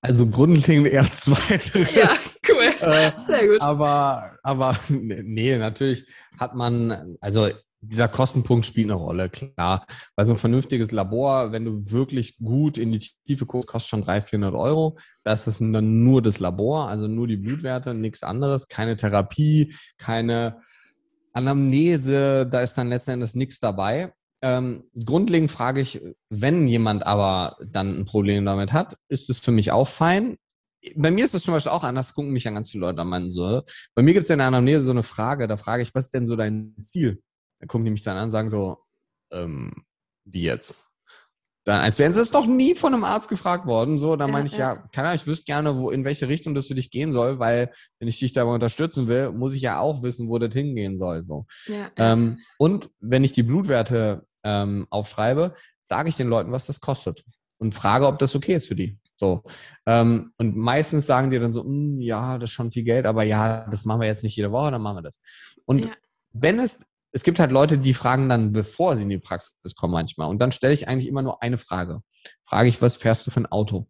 [0.01, 1.93] Also grundlegend eher zweiteres.
[1.93, 2.10] Ja,
[2.49, 2.74] cool.
[2.80, 3.62] Äh, Sehr gut.
[3.62, 6.05] Aber, aber nee, natürlich
[6.38, 7.49] hat man, also
[7.82, 9.86] dieser Kostenpunkt spielt eine Rolle, klar.
[10.15, 14.01] Weil so ein vernünftiges Labor, wenn du wirklich gut in die Tiefe guckst, kostet schon
[14.01, 14.97] 300, 400 Euro.
[15.23, 18.67] Das ist dann nur das Labor, also nur die Blutwerte, nichts anderes.
[18.67, 20.61] Keine Therapie, keine
[21.34, 24.13] Anamnese, da ist dann letzten Endes nichts dabei.
[24.41, 29.51] Ähm, grundlegend frage ich, wenn jemand aber dann ein Problem damit hat, ist es für
[29.51, 30.38] mich auch fein.
[30.95, 33.09] Bei mir ist es zum Beispiel auch anders, gucken mich dann ganz viele Leute an,
[33.09, 33.63] meinen so.
[33.95, 36.13] Bei mir gibt es in der Anamnese so eine Frage, da frage ich, was ist
[36.13, 37.21] denn so dein Ziel?
[37.60, 38.78] Dann gucken die mich dann an und sagen so,
[39.32, 39.86] ähm,
[40.26, 40.89] wie jetzt?
[41.66, 43.99] Dann, als wären sie es noch nie von einem Arzt gefragt worden.
[43.99, 46.28] So, dann ja, meine ich, ja, ja keine Ahnung, ich wüsste gerne, wo, in welche
[46.28, 49.62] Richtung das für dich gehen soll, weil wenn ich dich dabei unterstützen will, muss ich
[49.62, 51.24] ja auch wissen, wo das hingehen soll.
[51.24, 51.45] So.
[51.68, 56.80] Ja, ähm, und wenn ich die Blutwerte ähm, aufschreibe, sage ich den Leuten, was das
[56.80, 57.24] kostet
[57.57, 58.97] und frage, ob das okay ist für die.
[59.16, 59.43] So.
[59.86, 63.24] Ähm, und meistens sagen die dann so, hm, ja, das ist schon viel Geld, aber
[63.24, 65.20] ja, das machen wir jetzt nicht jede Woche, dann machen wir das.
[65.66, 65.91] Und ja.
[66.32, 66.80] wenn es
[67.12, 70.30] es gibt halt Leute, die fragen dann, bevor sie in die Praxis kommen manchmal.
[70.30, 72.01] Und dann stelle ich eigentlich immer nur eine Frage.
[72.43, 73.88] Frage ich, was fährst du für ein Auto?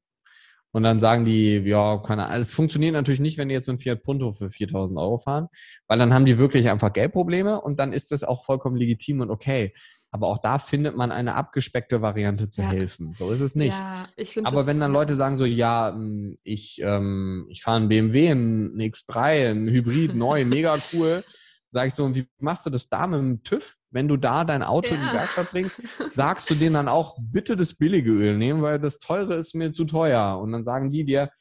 [0.71, 2.41] Und dann sagen die, ja, keine Ahnung.
[2.41, 5.47] Es funktioniert natürlich nicht, wenn die jetzt so ein Fiat Punto für 4000 Euro fahren,
[5.87, 9.31] weil dann haben die wirklich einfach Geldprobleme und dann ist das auch vollkommen legitim und
[9.31, 9.73] okay.
[10.11, 12.69] Aber auch da findet man eine abgespeckte Variante zu ja.
[12.69, 13.13] helfen.
[13.15, 13.77] So ist es nicht.
[13.77, 14.07] Ja,
[14.43, 18.79] Aber wenn dann Leute sagen so, ja, hm, ich, ähm, ich fahre einen BMW, einen
[18.79, 21.23] X3, einen Hybrid neu, mega cool
[21.69, 23.75] sage ich so, wie machst du das da mit dem TÜV?
[23.91, 24.95] Wenn du da dein Auto ja.
[24.95, 25.81] in die Werkstatt bringst,
[26.13, 29.71] sagst du denen dann auch, bitte das billige Öl nehmen, weil das teure ist mir
[29.71, 30.39] zu teuer.
[30.39, 31.31] Und dann sagen die dir,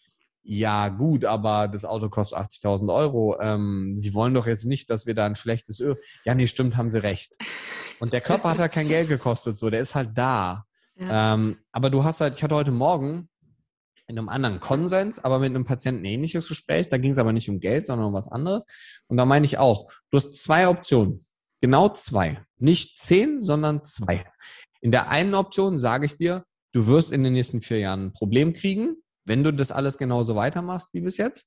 [0.42, 3.38] ja gut, aber das Auto kostet 80.000 Euro.
[3.40, 5.96] Ähm, sie wollen doch jetzt nicht, dass wir da ein schlechtes Öl.
[6.24, 7.34] Ja, nee, stimmt, haben sie recht.
[8.00, 10.64] Und der Körper hat halt kein Geld gekostet, so, der ist halt da.
[10.96, 11.34] Ja.
[11.34, 13.28] Ähm, aber du hast halt, ich hatte heute Morgen
[14.08, 16.88] in einem anderen Konsens, aber mit einem Patienten ähnliches Gespräch.
[16.88, 18.64] Da ging es aber nicht um Geld, sondern um was anderes.
[19.08, 21.26] Und da meine ich auch, du hast zwei Optionen.
[21.60, 22.42] Genau zwei.
[22.58, 24.24] Nicht zehn, sondern zwei.
[24.80, 28.12] In der einen Option sage ich dir, du wirst in den nächsten vier Jahren ein
[28.12, 31.46] Problem kriegen, wenn du das alles genauso weitermachst wie bis jetzt.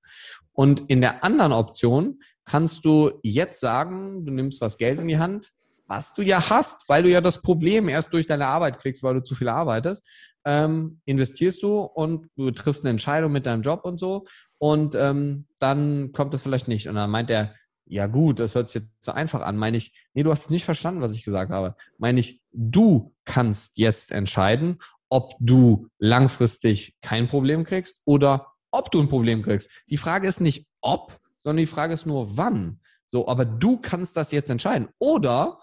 [0.53, 5.19] Und in der anderen Option kannst du jetzt sagen, du nimmst was Geld in die
[5.19, 5.49] Hand,
[5.87, 9.15] was du ja hast, weil du ja das Problem erst durch deine Arbeit kriegst, weil
[9.15, 10.07] du zu viel arbeitest,
[10.45, 14.25] ähm, investierst du und du triffst eine Entscheidung mit deinem Job und so
[14.57, 16.87] und ähm, dann kommt das vielleicht nicht.
[16.87, 19.57] Und dann meint er, ja gut, das hört sich jetzt so einfach an.
[19.57, 21.75] Meine ich, nee, du hast nicht verstanden, was ich gesagt habe.
[21.97, 24.77] Meine ich, du kannst jetzt entscheiden,
[25.09, 29.69] ob du langfristig kein Problem kriegst oder ob du ein Problem kriegst.
[29.87, 32.79] Die Frage ist nicht ob, sondern die Frage ist nur wann.
[33.07, 34.87] So, aber du kannst das jetzt entscheiden.
[34.99, 35.59] Oder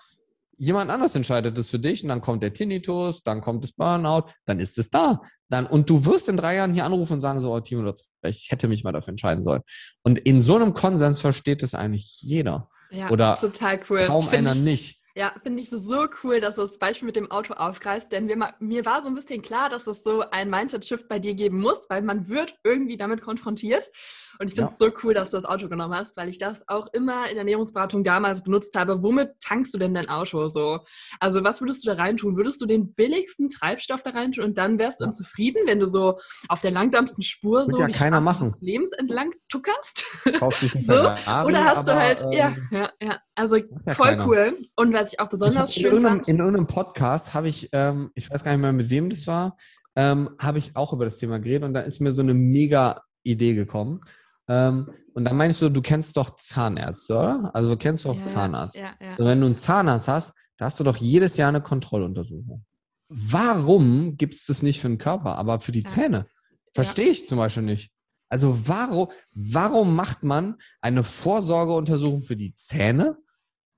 [0.59, 4.31] jemand anders entscheidet es für dich und dann kommt der Tinnitus, dann kommt das Burnout,
[4.45, 5.23] dann ist es da.
[5.49, 7.93] Dann, und du wirst in drei Jahren hier anrufen und sagen so, oh, Timo,
[8.23, 9.63] ich hätte mich mal dafür entscheiden sollen.
[10.03, 12.69] Und in so einem Konsens versteht es eigentlich jeder.
[12.91, 14.01] Ja, Oder total cool.
[14.05, 14.99] kaum Find einer ich, nicht.
[15.15, 18.55] Ja, finde ich so cool, dass du das Beispiel mit dem Auto aufgreifst, denn wir,
[18.61, 21.91] mir war so ein bisschen klar, dass es so ein Mindset-Shift bei dir geben muss,
[21.91, 23.91] weil man wird irgendwie damit konfrontiert.
[24.39, 24.86] Und ich finde es ja.
[24.86, 27.39] so cool, dass du das Auto genommen hast, weil ich das auch immer in der
[27.39, 29.03] Ernährungsberatung damals benutzt habe.
[29.03, 30.80] Womit tankst du denn dein Auto so?
[31.20, 32.36] Also was würdest du da reintun?
[32.36, 35.11] Würdest du den billigsten Treibstoff da reintun und dann wärst du ja.
[35.11, 36.18] zufrieden, wenn du so
[36.49, 38.53] auf der langsamsten Spur so ja keiner machen.
[38.53, 40.05] des Lebens entlang tuckerst?
[40.86, 40.93] so?
[40.93, 41.18] Oder
[41.64, 43.18] hast aber, du halt, ähm, ja, ja, ja.
[43.34, 44.26] Also voll keiner.
[44.26, 44.57] cool.
[44.76, 46.28] Und was ich auch besonders ich schön fand.
[46.28, 49.57] In irgendeinem Podcast habe ich, ähm, ich weiß gar nicht mehr, mit wem das war,
[49.97, 53.03] ähm, habe ich auch über das Thema geredet und da ist mir so eine mega
[53.22, 54.01] Idee gekommen.
[54.49, 57.51] Ähm, und dann meinst du, du kennst doch Zahnärzte, oder?
[57.55, 58.77] Also du kennst doch ja, Zahnarzt.
[58.77, 59.17] Ja, ja.
[59.17, 62.65] Und wenn du einen Zahnarzt hast, da hast du doch jedes Jahr eine Kontrolluntersuchung.
[63.09, 65.85] warum gibt es das nicht für den Körper, aber für die.
[65.85, 66.27] Zähne?
[66.75, 67.91] Verstehe ich zum Beispiel nicht.
[68.29, 73.17] Also warum, warum macht man eine Vorsorgeuntersuchung für die Zähne,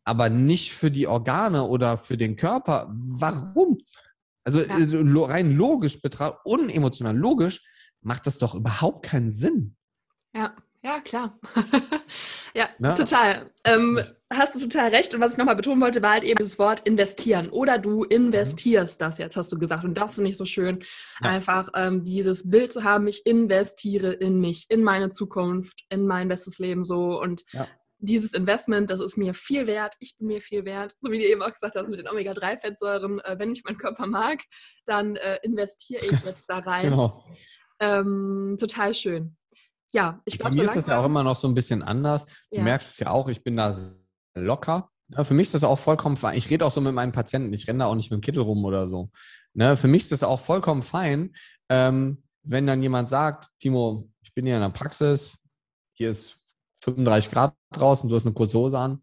[0.04, 2.88] aber nicht für die Organe oder für den Körper?
[2.90, 3.78] Warum?
[4.44, 4.60] Also.
[4.60, 4.86] Äh,
[5.24, 7.62] rein logisch betrachtet, unemotional logisch,
[8.02, 9.76] macht das doch überhaupt keinen Sinn.
[10.32, 11.38] Ja, ja, klar.
[12.54, 13.50] ja, ja, total.
[13.64, 14.00] Ähm,
[14.32, 15.14] hast du total recht.
[15.14, 17.50] Und was ich nochmal betonen wollte, war halt eben das Wort investieren.
[17.50, 19.84] Oder du investierst das jetzt, hast du gesagt.
[19.84, 20.80] Und das finde ich so schön.
[21.22, 21.30] Ja.
[21.30, 26.28] Einfach ähm, dieses Bild zu haben, ich investiere in mich, in meine Zukunft, in mein
[26.28, 27.20] bestes Leben so.
[27.20, 27.68] Und ja.
[27.98, 29.96] dieses Investment, das ist mir viel wert.
[30.00, 30.94] Ich bin mir viel wert.
[31.02, 33.20] So wie du eben auch gesagt hast mit den Omega-3-Fettsäuren.
[33.20, 34.40] Äh, wenn ich meinen Körper mag,
[34.86, 36.84] dann äh, investiere ich jetzt da rein.
[36.90, 37.22] genau.
[37.80, 39.36] Ähm, total schön
[39.92, 42.24] ja, ich glaube, mir so ist das ja auch immer noch so ein bisschen anders.
[42.50, 42.62] Du ja.
[42.62, 43.76] merkst es ja auch, ich bin da
[44.34, 44.90] locker.
[45.08, 46.36] Ja, für mich ist das auch vollkommen fein.
[46.36, 47.52] Ich rede auch so mit meinen Patienten.
[47.52, 49.10] Ich renne da auch nicht mit dem Kittel rum oder so.
[49.54, 49.76] Ne?
[49.76, 51.34] Für mich ist das auch vollkommen fein,
[51.68, 55.38] ähm, wenn dann jemand sagt, Timo, ich bin hier in der Praxis,
[55.92, 56.38] hier ist
[56.82, 59.02] 35 Grad draußen, du hast eine kurze Hose an.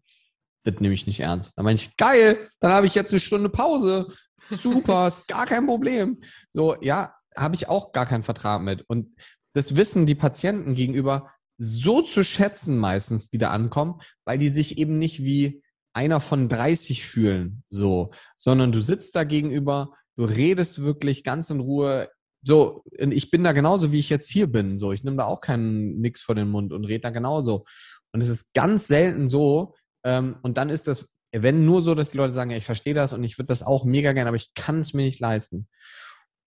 [0.64, 1.56] Das nehme ich nicht ernst.
[1.56, 4.08] Dann meine ich, geil, dann habe ich jetzt eine Stunde Pause.
[4.46, 6.18] Super, ist gar kein Problem.
[6.48, 8.84] So, ja, habe ich auch gar keinen Vertrag mit.
[8.88, 9.14] Und
[9.54, 14.78] das wissen die Patienten gegenüber so zu schätzen meistens, die da ankommen, weil die sich
[14.78, 20.82] eben nicht wie einer von 30 fühlen, so, sondern du sitzt da gegenüber, du redest
[20.82, 22.08] wirklich ganz in Ruhe.
[22.42, 24.78] So, ich bin da genauso, wie ich jetzt hier bin.
[24.78, 27.64] So, ich nehme da auch keinen Nix vor den Mund und rede da genauso.
[28.12, 29.74] Und es ist ganz selten so.
[30.04, 32.94] Ähm, und dann ist das, wenn nur so, dass die Leute sagen, ja, ich verstehe
[32.94, 35.66] das und ich würde das auch mega gerne, aber ich kann es mir nicht leisten.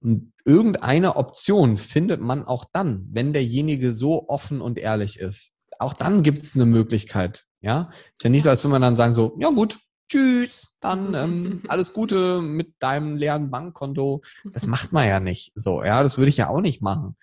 [0.04, 5.52] Und irgendeine Option findet man auch dann, wenn derjenige so offen und ehrlich ist.
[5.80, 7.46] Auch dann gibt es eine Möglichkeit.
[7.62, 9.78] Ja, ist ja nicht so, als würde man dann sagen so, ja gut,
[10.10, 14.22] tschüss, dann ähm, alles Gute mit deinem leeren Bankkonto.
[14.52, 15.84] Das macht man ja nicht so.
[15.84, 17.16] Ja, das würde ich ja auch nicht machen.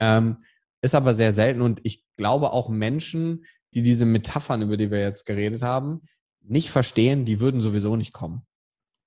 [0.00, 0.38] Ähm,
[0.80, 3.44] ist aber sehr selten und ich glaube auch Menschen,
[3.74, 6.02] die diese Metaphern, über die wir jetzt geredet haben,
[6.40, 8.46] nicht verstehen, die würden sowieso nicht kommen.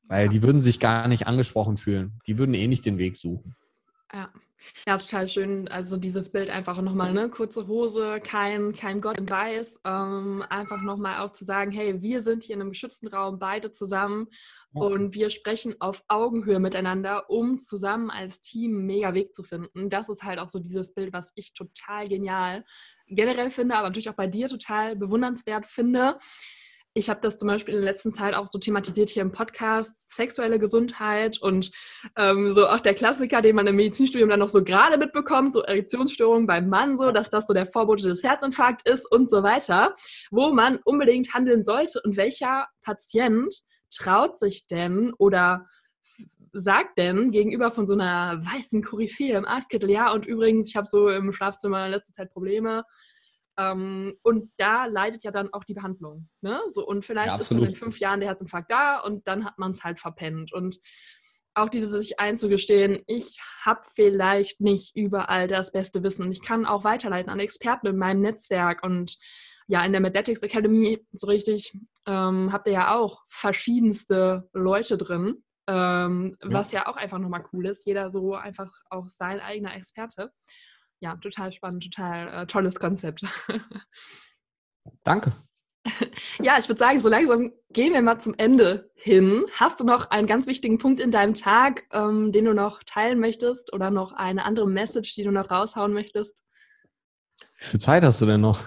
[0.08, 2.20] Weil die würden sich gar nicht angesprochen fühlen.
[2.28, 3.56] Die würden eh nicht den Weg suchen.
[4.14, 4.32] Ja.
[4.86, 5.68] Ja, total schön.
[5.68, 7.30] Also dieses Bild einfach nochmal, ne?
[7.30, 9.80] Kurze Hose, kein, kein Gott im Weiß.
[9.86, 13.72] Ähm, einfach nochmal auch zu sagen, hey, wir sind hier in einem geschützten Raum, beide
[13.72, 14.28] zusammen
[14.74, 14.82] ja.
[14.82, 19.90] und wir sprechen auf Augenhöhe miteinander, um zusammen als Team einen mega Weg zu finden.
[19.90, 22.66] Das ist halt auch so dieses Bild, was ich total genial
[23.08, 26.18] generell finde, aber natürlich auch bei dir total bewundernswert finde
[26.94, 30.16] ich habe das zum Beispiel in der letzten Zeit auch so thematisiert hier im Podcast,
[30.16, 31.72] sexuelle Gesundheit und
[32.16, 35.62] ähm, so auch der Klassiker, den man im Medizinstudium dann noch so gerade mitbekommt, so
[35.62, 39.96] Erektionsstörungen beim Mann, so dass das so der Vorbote des Herzinfarkts ist und so weiter,
[40.32, 43.54] wo man unbedingt handeln sollte und welcher Patient
[43.92, 45.66] traut sich denn oder
[46.54, 50.88] sagt denn gegenüber von so einer weißen Koryphäe im Arztkittel, ja, und übrigens, ich habe
[50.88, 52.84] so im Schlafzimmer in letzter Zeit Probleme,
[53.58, 56.30] ähm, und da leidet ja dann auch die Behandlung.
[56.42, 56.62] Ne?
[56.68, 59.58] So, und vielleicht ja, ist dann in fünf Jahren der Herzinfarkt da und dann hat
[59.58, 60.54] man es halt verpennt.
[60.54, 60.80] Und
[61.56, 66.68] auch dieses sich einzugestehen, ich habe vielleicht nicht überall das beste Wissen und ich kann
[66.68, 69.18] auch weiterleiten an Experten in meinem Netzwerk und
[69.68, 71.74] ja, in der Medetics Academy so richtig
[72.06, 76.54] ähm, habt ihr ja auch verschiedenste Leute drin, ähm, ja.
[76.54, 77.86] was ja auch einfach nochmal cool ist.
[77.86, 80.32] Jeder so einfach auch sein eigener Experte
[81.00, 83.22] ja, total spannend, total äh, tolles Konzept.
[85.04, 85.34] Danke.
[86.42, 89.46] Ja, ich würde sagen, so langsam gehen wir mal zum Ende hin.
[89.54, 93.20] Hast du noch einen ganz wichtigen Punkt in deinem Tag, ähm, den du noch teilen
[93.20, 96.44] möchtest oder noch eine andere Message, die du noch raushauen möchtest?
[97.60, 98.60] Wie viel Zeit hast du denn noch?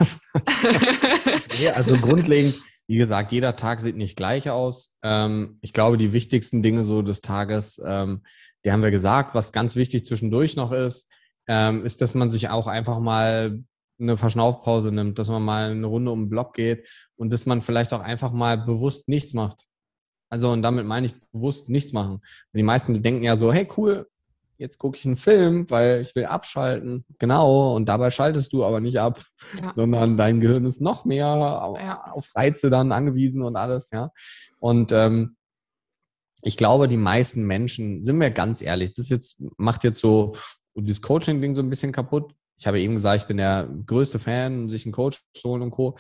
[1.59, 2.57] nee, also grundlegend,
[2.87, 4.97] wie gesagt, jeder Tag sieht nicht gleich aus.
[5.03, 8.23] Ähm, ich glaube, die wichtigsten Dinge so des Tages, ähm,
[8.65, 9.35] die haben wir gesagt.
[9.35, 11.09] Was ganz wichtig zwischendurch noch ist,
[11.51, 13.61] ähm, ist, dass man sich auch einfach mal
[13.99, 17.61] eine Verschnaufpause nimmt, dass man mal eine Runde um den Block geht und dass man
[17.61, 19.65] vielleicht auch einfach mal bewusst nichts macht.
[20.29, 22.21] Also und damit meine ich bewusst nichts machen.
[22.53, 24.09] Die meisten denken ja so, hey cool,
[24.59, 27.05] jetzt gucke ich einen Film, weil ich will abschalten.
[27.19, 29.21] Genau, und dabei schaltest du aber nicht ab,
[29.61, 29.73] ja.
[29.73, 32.13] sondern dein Gehirn ist noch mehr ja.
[32.13, 34.13] auf Reize dann angewiesen und alles, ja.
[34.61, 35.37] Und ähm,
[36.43, 40.37] ich glaube, die meisten Menschen, sind wir ganz ehrlich, das jetzt macht jetzt so
[40.81, 42.35] und dieses Coaching-Ding so ein bisschen kaputt.
[42.59, 45.71] Ich habe eben gesagt, ich bin der größte Fan, sich einen Coach zu holen und
[45.71, 45.97] Co.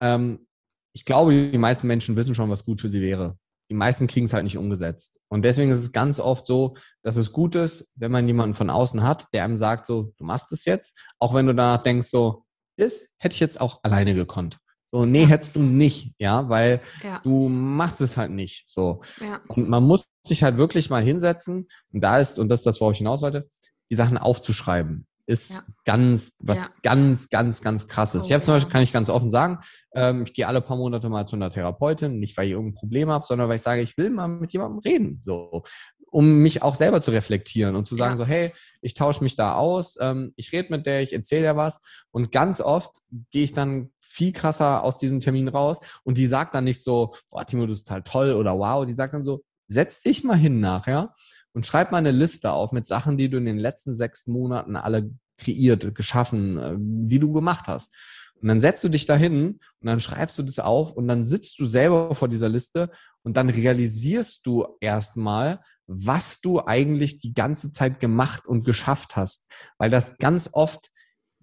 [0.00, 0.46] Ähm,
[0.94, 3.36] ich glaube, die meisten Menschen wissen schon, was gut für sie wäre.
[3.70, 5.20] Die meisten kriegen es halt nicht umgesetzt.
[5.28, 8.70] Und deswegen ist es ganz oft so, dass es gut ist, wenn man jemanden von
[8.70, 12.08] außen hat, der einem sagt, so, du machst es jetzt, auch wenn du danach denkst,
[12.08, 12.44] so,
[12.76, 14.58] ist, hätte ich jetzt auch alleine gekonnt.
[14.92, 17.18] So, nee, hättest du nicht, ja, weil ja.
[17.24, 18.64] du machst es halt nicht.
[18.68, 19.00] So.
[19.20, 19.40] Ja.
[19.48, 22.80] Und man muss sich halt wirklich mal hinsetzen, und da ist, und das ist das,
[22.80, 23.50] worauf ich hinaus wollte,
[23.94, 25.64] die Sachen aufzuschreiben ist ja.
[25.84, 26.70] ganz, was ja.
[26.82, 28.22] ganz, ganz, ganz krasses.
[28.22, 29.58] Oh, ich habe zum Beispiel, kann ich ganz offen sagen,
[29.94, 33.08] ähm, ich gehe alle paar Monate mal zu einer Therapeutin, nicht weil ich irgendein Problem
[33.08, 35.62] habe, sondern weil ich sage, ich will mal mit jemandem reden, so,
[36.10, 38.16] um mich auch selber zu reflektieren und zu sagen, ja.
[38.16, 41.56] so, hey, ich tausche mich da aus, ähm, ich rede mit der, ich erzähle ja
[41.56, 41.80] was
[42.10, 42.98] und ganz oft
[43.30, 47.14] gehe ich dann viel krasser aus diesem Termin raus und die sagt dann nicht so,
[47.30, 50.36] boah, Timo, du bist halt toll oder wow, die sagt dann so, setz dich mal
[50.36, 51.14] hin nachher
[51.54, 54.76] und schreib mal eine Liste auf mit Sachen, die du in den letzten sechs Monaten
[54.76, 57.94] alle kreiert, geschaffen, äh, die du gemacht hast.
[58.40, 61.58] Und dann setzt du dich dahin und dann schreibst du das auf und dann sitzt
[61.58, 62.90] du selber vor dieser Liste
[63.22, 69.46] und dann realisierst du erstmal, was du eigentlich die ganze Zeit gemacht und geschafft hast.
[69.78, 70.90] Weil das ganz oft,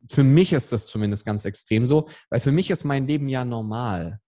[0.10, 3.46] für mich ist das zumindest ganz extrem so, weil für mich ist mein Leben ja
[3.46, 4.20] normal.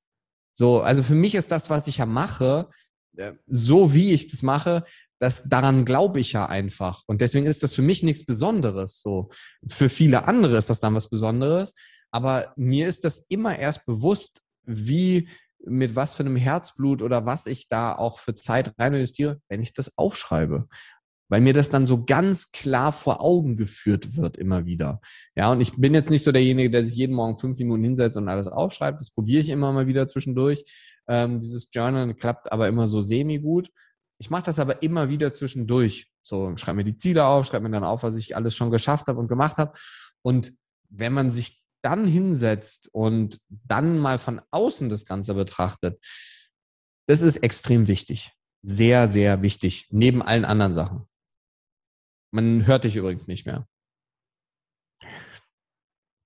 [0.54, 2.70] So, also für mich ist das, was ich ja mache,
[3.18, 4.86] äh, so wie ich das mache,
[5.24, 7.04] das, daran glaube ich ja einfach.
[7.08, 9.00] Und deswegen ist das für mich nichts Besonderes.
[9.00, 9.30] So.
[9.66, 11.74] Für viele andere ist das dann was Besonderes.
[12.12, 15.30] Aber mir ist das immer erst bewusst, wie,
[15.66, 19.62] mit was für einem Herzblut oder was ich da auch für Zeit rein investiere, wenn
[19.62, 20.68] ich das aufschreibe.
[21.30, 25.00] Weil mir das dann so ganz klar vor Augen geführt wird immer wieder.
[25.38, 28.18] Ja, und ich bin jetzt nicht so derjenige, der sich jeden Morgen fünf Minuten hinsetzt
[28.18, 29.00] und alles aufschreibt.
[29.00, 30.66] Das probiere ich immer mal wieder zwischendurch.
[31.08, 33.70] Ähm, dieses Journal klappt aber immer so semi gut.
[34.20, 36.08] Ich mache das aber immer wieder zwischendurch.
[36.22, 39.08] So, schreibe mir die Ziele auf, schreibe mir dann auf, was ich alles schon geschafft
[39.08, 39.78] habe und gemacht habe.
[40.22, 40.54] Und
[40.90, 46.04] wenn man sich dann hinsetzt und dann mal von außen das Ganze betrachtet,
[47.08, 48.32] das ist extrem wichtig.
[48.62, 49.88] Sehr, sehr wichtig.
[49.92, 51.08] Neben allen anderen Sachen.
[52.32, 53.68] Man hört dich übrigens nicht mehr.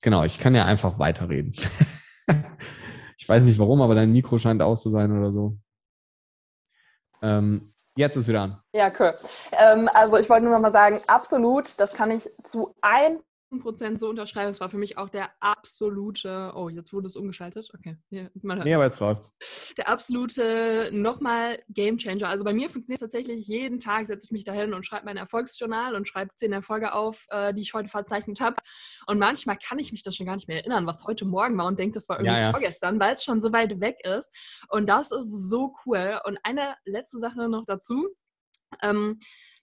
[0.03, 1.51] Genau, ich kann ja einfach weiterreden.
[3.17, 5.59] ich weiß nicht warum, aber dein Mikro scheint aus zu sein oder so.
[7.23, 8.57] Ähm, Jetzt ist wieder an.
[8.73, 9.15] Ja, cool.
[9.51, 13.17] Ähm, also ich wollte nur noch mal sagen, absolut, das kann ich zu 100%
[13.97, 14.51] so unterschreiben.
[14.51, 17.69] Es war für mich auch der absolute, oh, jetzt wurde es umgeschaltet.
[17.73, 17.97] Okay.
[18.09, 18.65] Ja, man hört.
[18.65, 19.35] Nee, aber jetzt läuft's.
[19.77, 22.27] Der absolute nochmal Gamechanger.
[22.27, 25.17] Also bei mir funktioniert es tatsächlich jeden Tag, setze ich mich dahin und schreibe mein
[25.17, 28.57] Erfolgsjournal und schreibe zehn Erfolge auf, äh, die ich heute verzeichnet habe.
[29.07, 31.67] Und manchmal kann ich mich das schon gar nicht mehr erinnern, was heute Morgen war
[31.67, 32.51] und denke, das war irgendwie ja, ja.
[32.51, 34.29] vorgestern, weil es schon so weit weg ist.
[34.69, 36.19] Und das ist so cool.
[36.25, 38.07] Und eine letzte Sache noch dazu.
[38.83, 39.17] Ähm,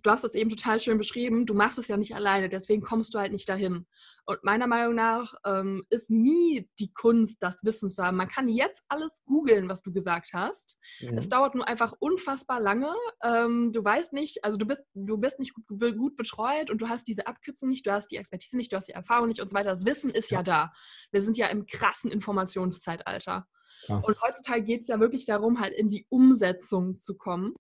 [0.04, 3.14] du hast das eben total schön beschrieben, du machst es ja nicht alleine, deswegen kommst
[3.14, 3.86] du halt nicht dahin.
[4.26, 8.16] Und meiner Meinung nach ähm, ist nie die Kunst, das Wissen zu haben.
[8.16, 10.78] Man kann jetzt alles googeln, was du gesagt hast.
[11.00, 11.18] Mhm.
[11.18, 12.94] Es dauert nur einfach unfassbar lange.
[13.22, 16.88] Ähm, du weißt nicht, also du bist, du bist nicht gut, gut, betreut und du
[16.88, 19.48] hast diese Abkürzung nicht, du hast die Expertise nicht, du hast die Erfahrung nicht und
[19.48, 19.70] so weiter.
[19.70, 20.72] Das Wissen ist ja, ja da.
[21.12, 23.46] Wir sind ja im krassen Informationszeitalter.
[23.88, 23.96] Ja.
[23.96, 27.54] Und heutzutage geht es ja wirklich darum, halt in die Umsetzung zu kommen.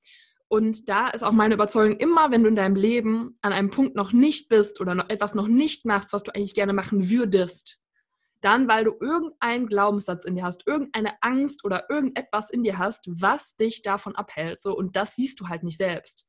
[0.54, 3.96] Und da ist auch meine Überzeugung, immer wenn du in deinem Leben an einem Punkt
[3.96, 7.80] noch nicht bist oder noch etwas noch nicht machst, was du eigentlich gerne machen würdest,
[8.40, 13.08] dann, weil du irgendeinen Glaubenssatz in dir hast, irgendeine Angst oder irgendetwas in dir hast,
[13.08, 14.60] was dich davon abhält.
[14.60, 16.24] So, und das siehst du halt nicht selbst.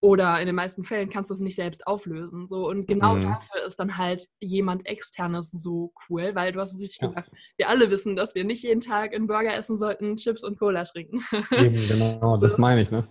[0.00, 2.46] Oder in den meisten Fällen kannst du es nicht selbst auflösen.
[2.46, 3.20] So, und genau mhm.
[3.20, 7.08] dafür ist dann halt jemand externes so cool, weil du hast es richtig ja.
[7.08, 10.58] gesagt, wir alle wissen, dass wir nicht jeden Tag einen Burger essen sollten, Chips und
[10.58, 11.20] Cola trinken.
[11.50, 13.06] Eben, genau, das meine ich, ne?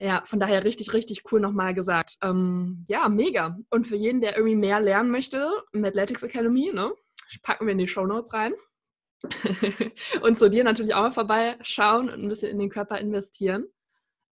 [0.00, 2.16] Ja, von daher richtig, richtig cool nochmal gesagt.
[2.22, 3.58] Ähm, ja, mega.
[3.68, 6.92] Und für jeden, der irgendwie mehr lernen möchte, Athletics Academy, ne,
[7.42, 8.54] packen wir in die Show Notes rein.
[10.22, 13.66] und zu dir natürlich auch mal vorbeischauen und ein bisschen in den Körper investieren.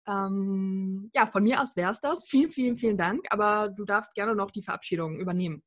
[0.07, 2.25] Ähm, ja, von mir aus wäre es das.
[2.29, 3.25] Vielen, vielen, vielen Dank.
[3.31, 5.65] Aber du darfst gerne noch die Verabschiedung übernehmen.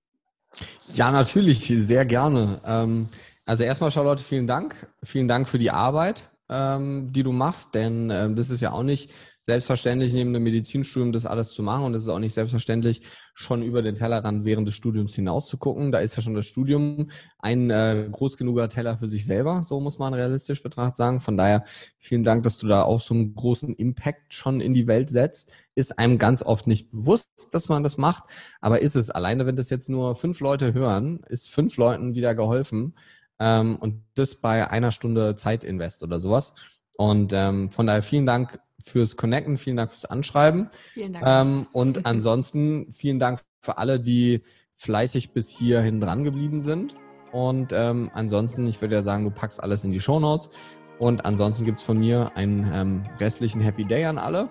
[0.93, 2.61] Ja, natürlich, sehr gerne.
[2.65, 3.09] Ähm,
[3.45, 4.75] also erstmal, Charlotte, vielen Dank.
[5.03, 8.83] Vielen Dank für die Arbeit, ähm, die du machst, denn ähm, das ist ja auch
[8.83, 9.11] nicht
[9.41, 11.85] selbstverständlich, neben dem Medizinstudium das alles zu machen.
[11.85, 13.01] Und es ist auch nicht selbstverständlich,
[13.33, 15.91] schon über den Tellerrand während des Studiums hinaus zu gucken.
[15.91, 19.79] Da ist ja schon das Studium ein äh, groß genuger Teller für sich selber, so
[19.79, 21.21] muss man realistisch betrachtet sagen.
[21.21, 21.63] Von daher
[21.97, 25.53] vielen Dank, dass du da auch so einen großen Impact schon in die Welt setzt.
[25.73, 28.23] Ist einem ganz oft nicht bewusst, dass man das macht,
[28.59, 29.09] aber ist es.
[29.09, 32.95] Alleine, wenn das jetzt nur fünf Leute hören, ist fünf Leuten wieder geholfen.
[33.39, 36.53] Ähm, und das bei einer Stunde Zeitinvest oder sowas.
[36.93, 40.69] Und ähm, von daher vielen Dank fürs Connecten, vielen Dank fürs Anschreiben.
[40.93, 41.25] Vielen Dank.
[41.27, 44.41] Ähm, und ansonsten vielen Dank für alle, die
[44.75, 46.95] fleißig bis hierhin dran geblieben sind.
[47.31, 50.49] Und ähm, ansonsten, ich würde ja sagen, du packst alles in die Show Notes.
[50.97, 54.49] Und ansonsten gibt es von mir einen ähm, restlichen Happy Day an alle.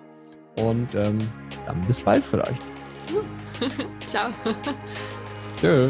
[0.57, 1.17] Und ähm,
[1.65, 2.63] dann bis bald vielleicht.
[4.07, 4.29] Ciao.
[5.59, 5.89] Tschö.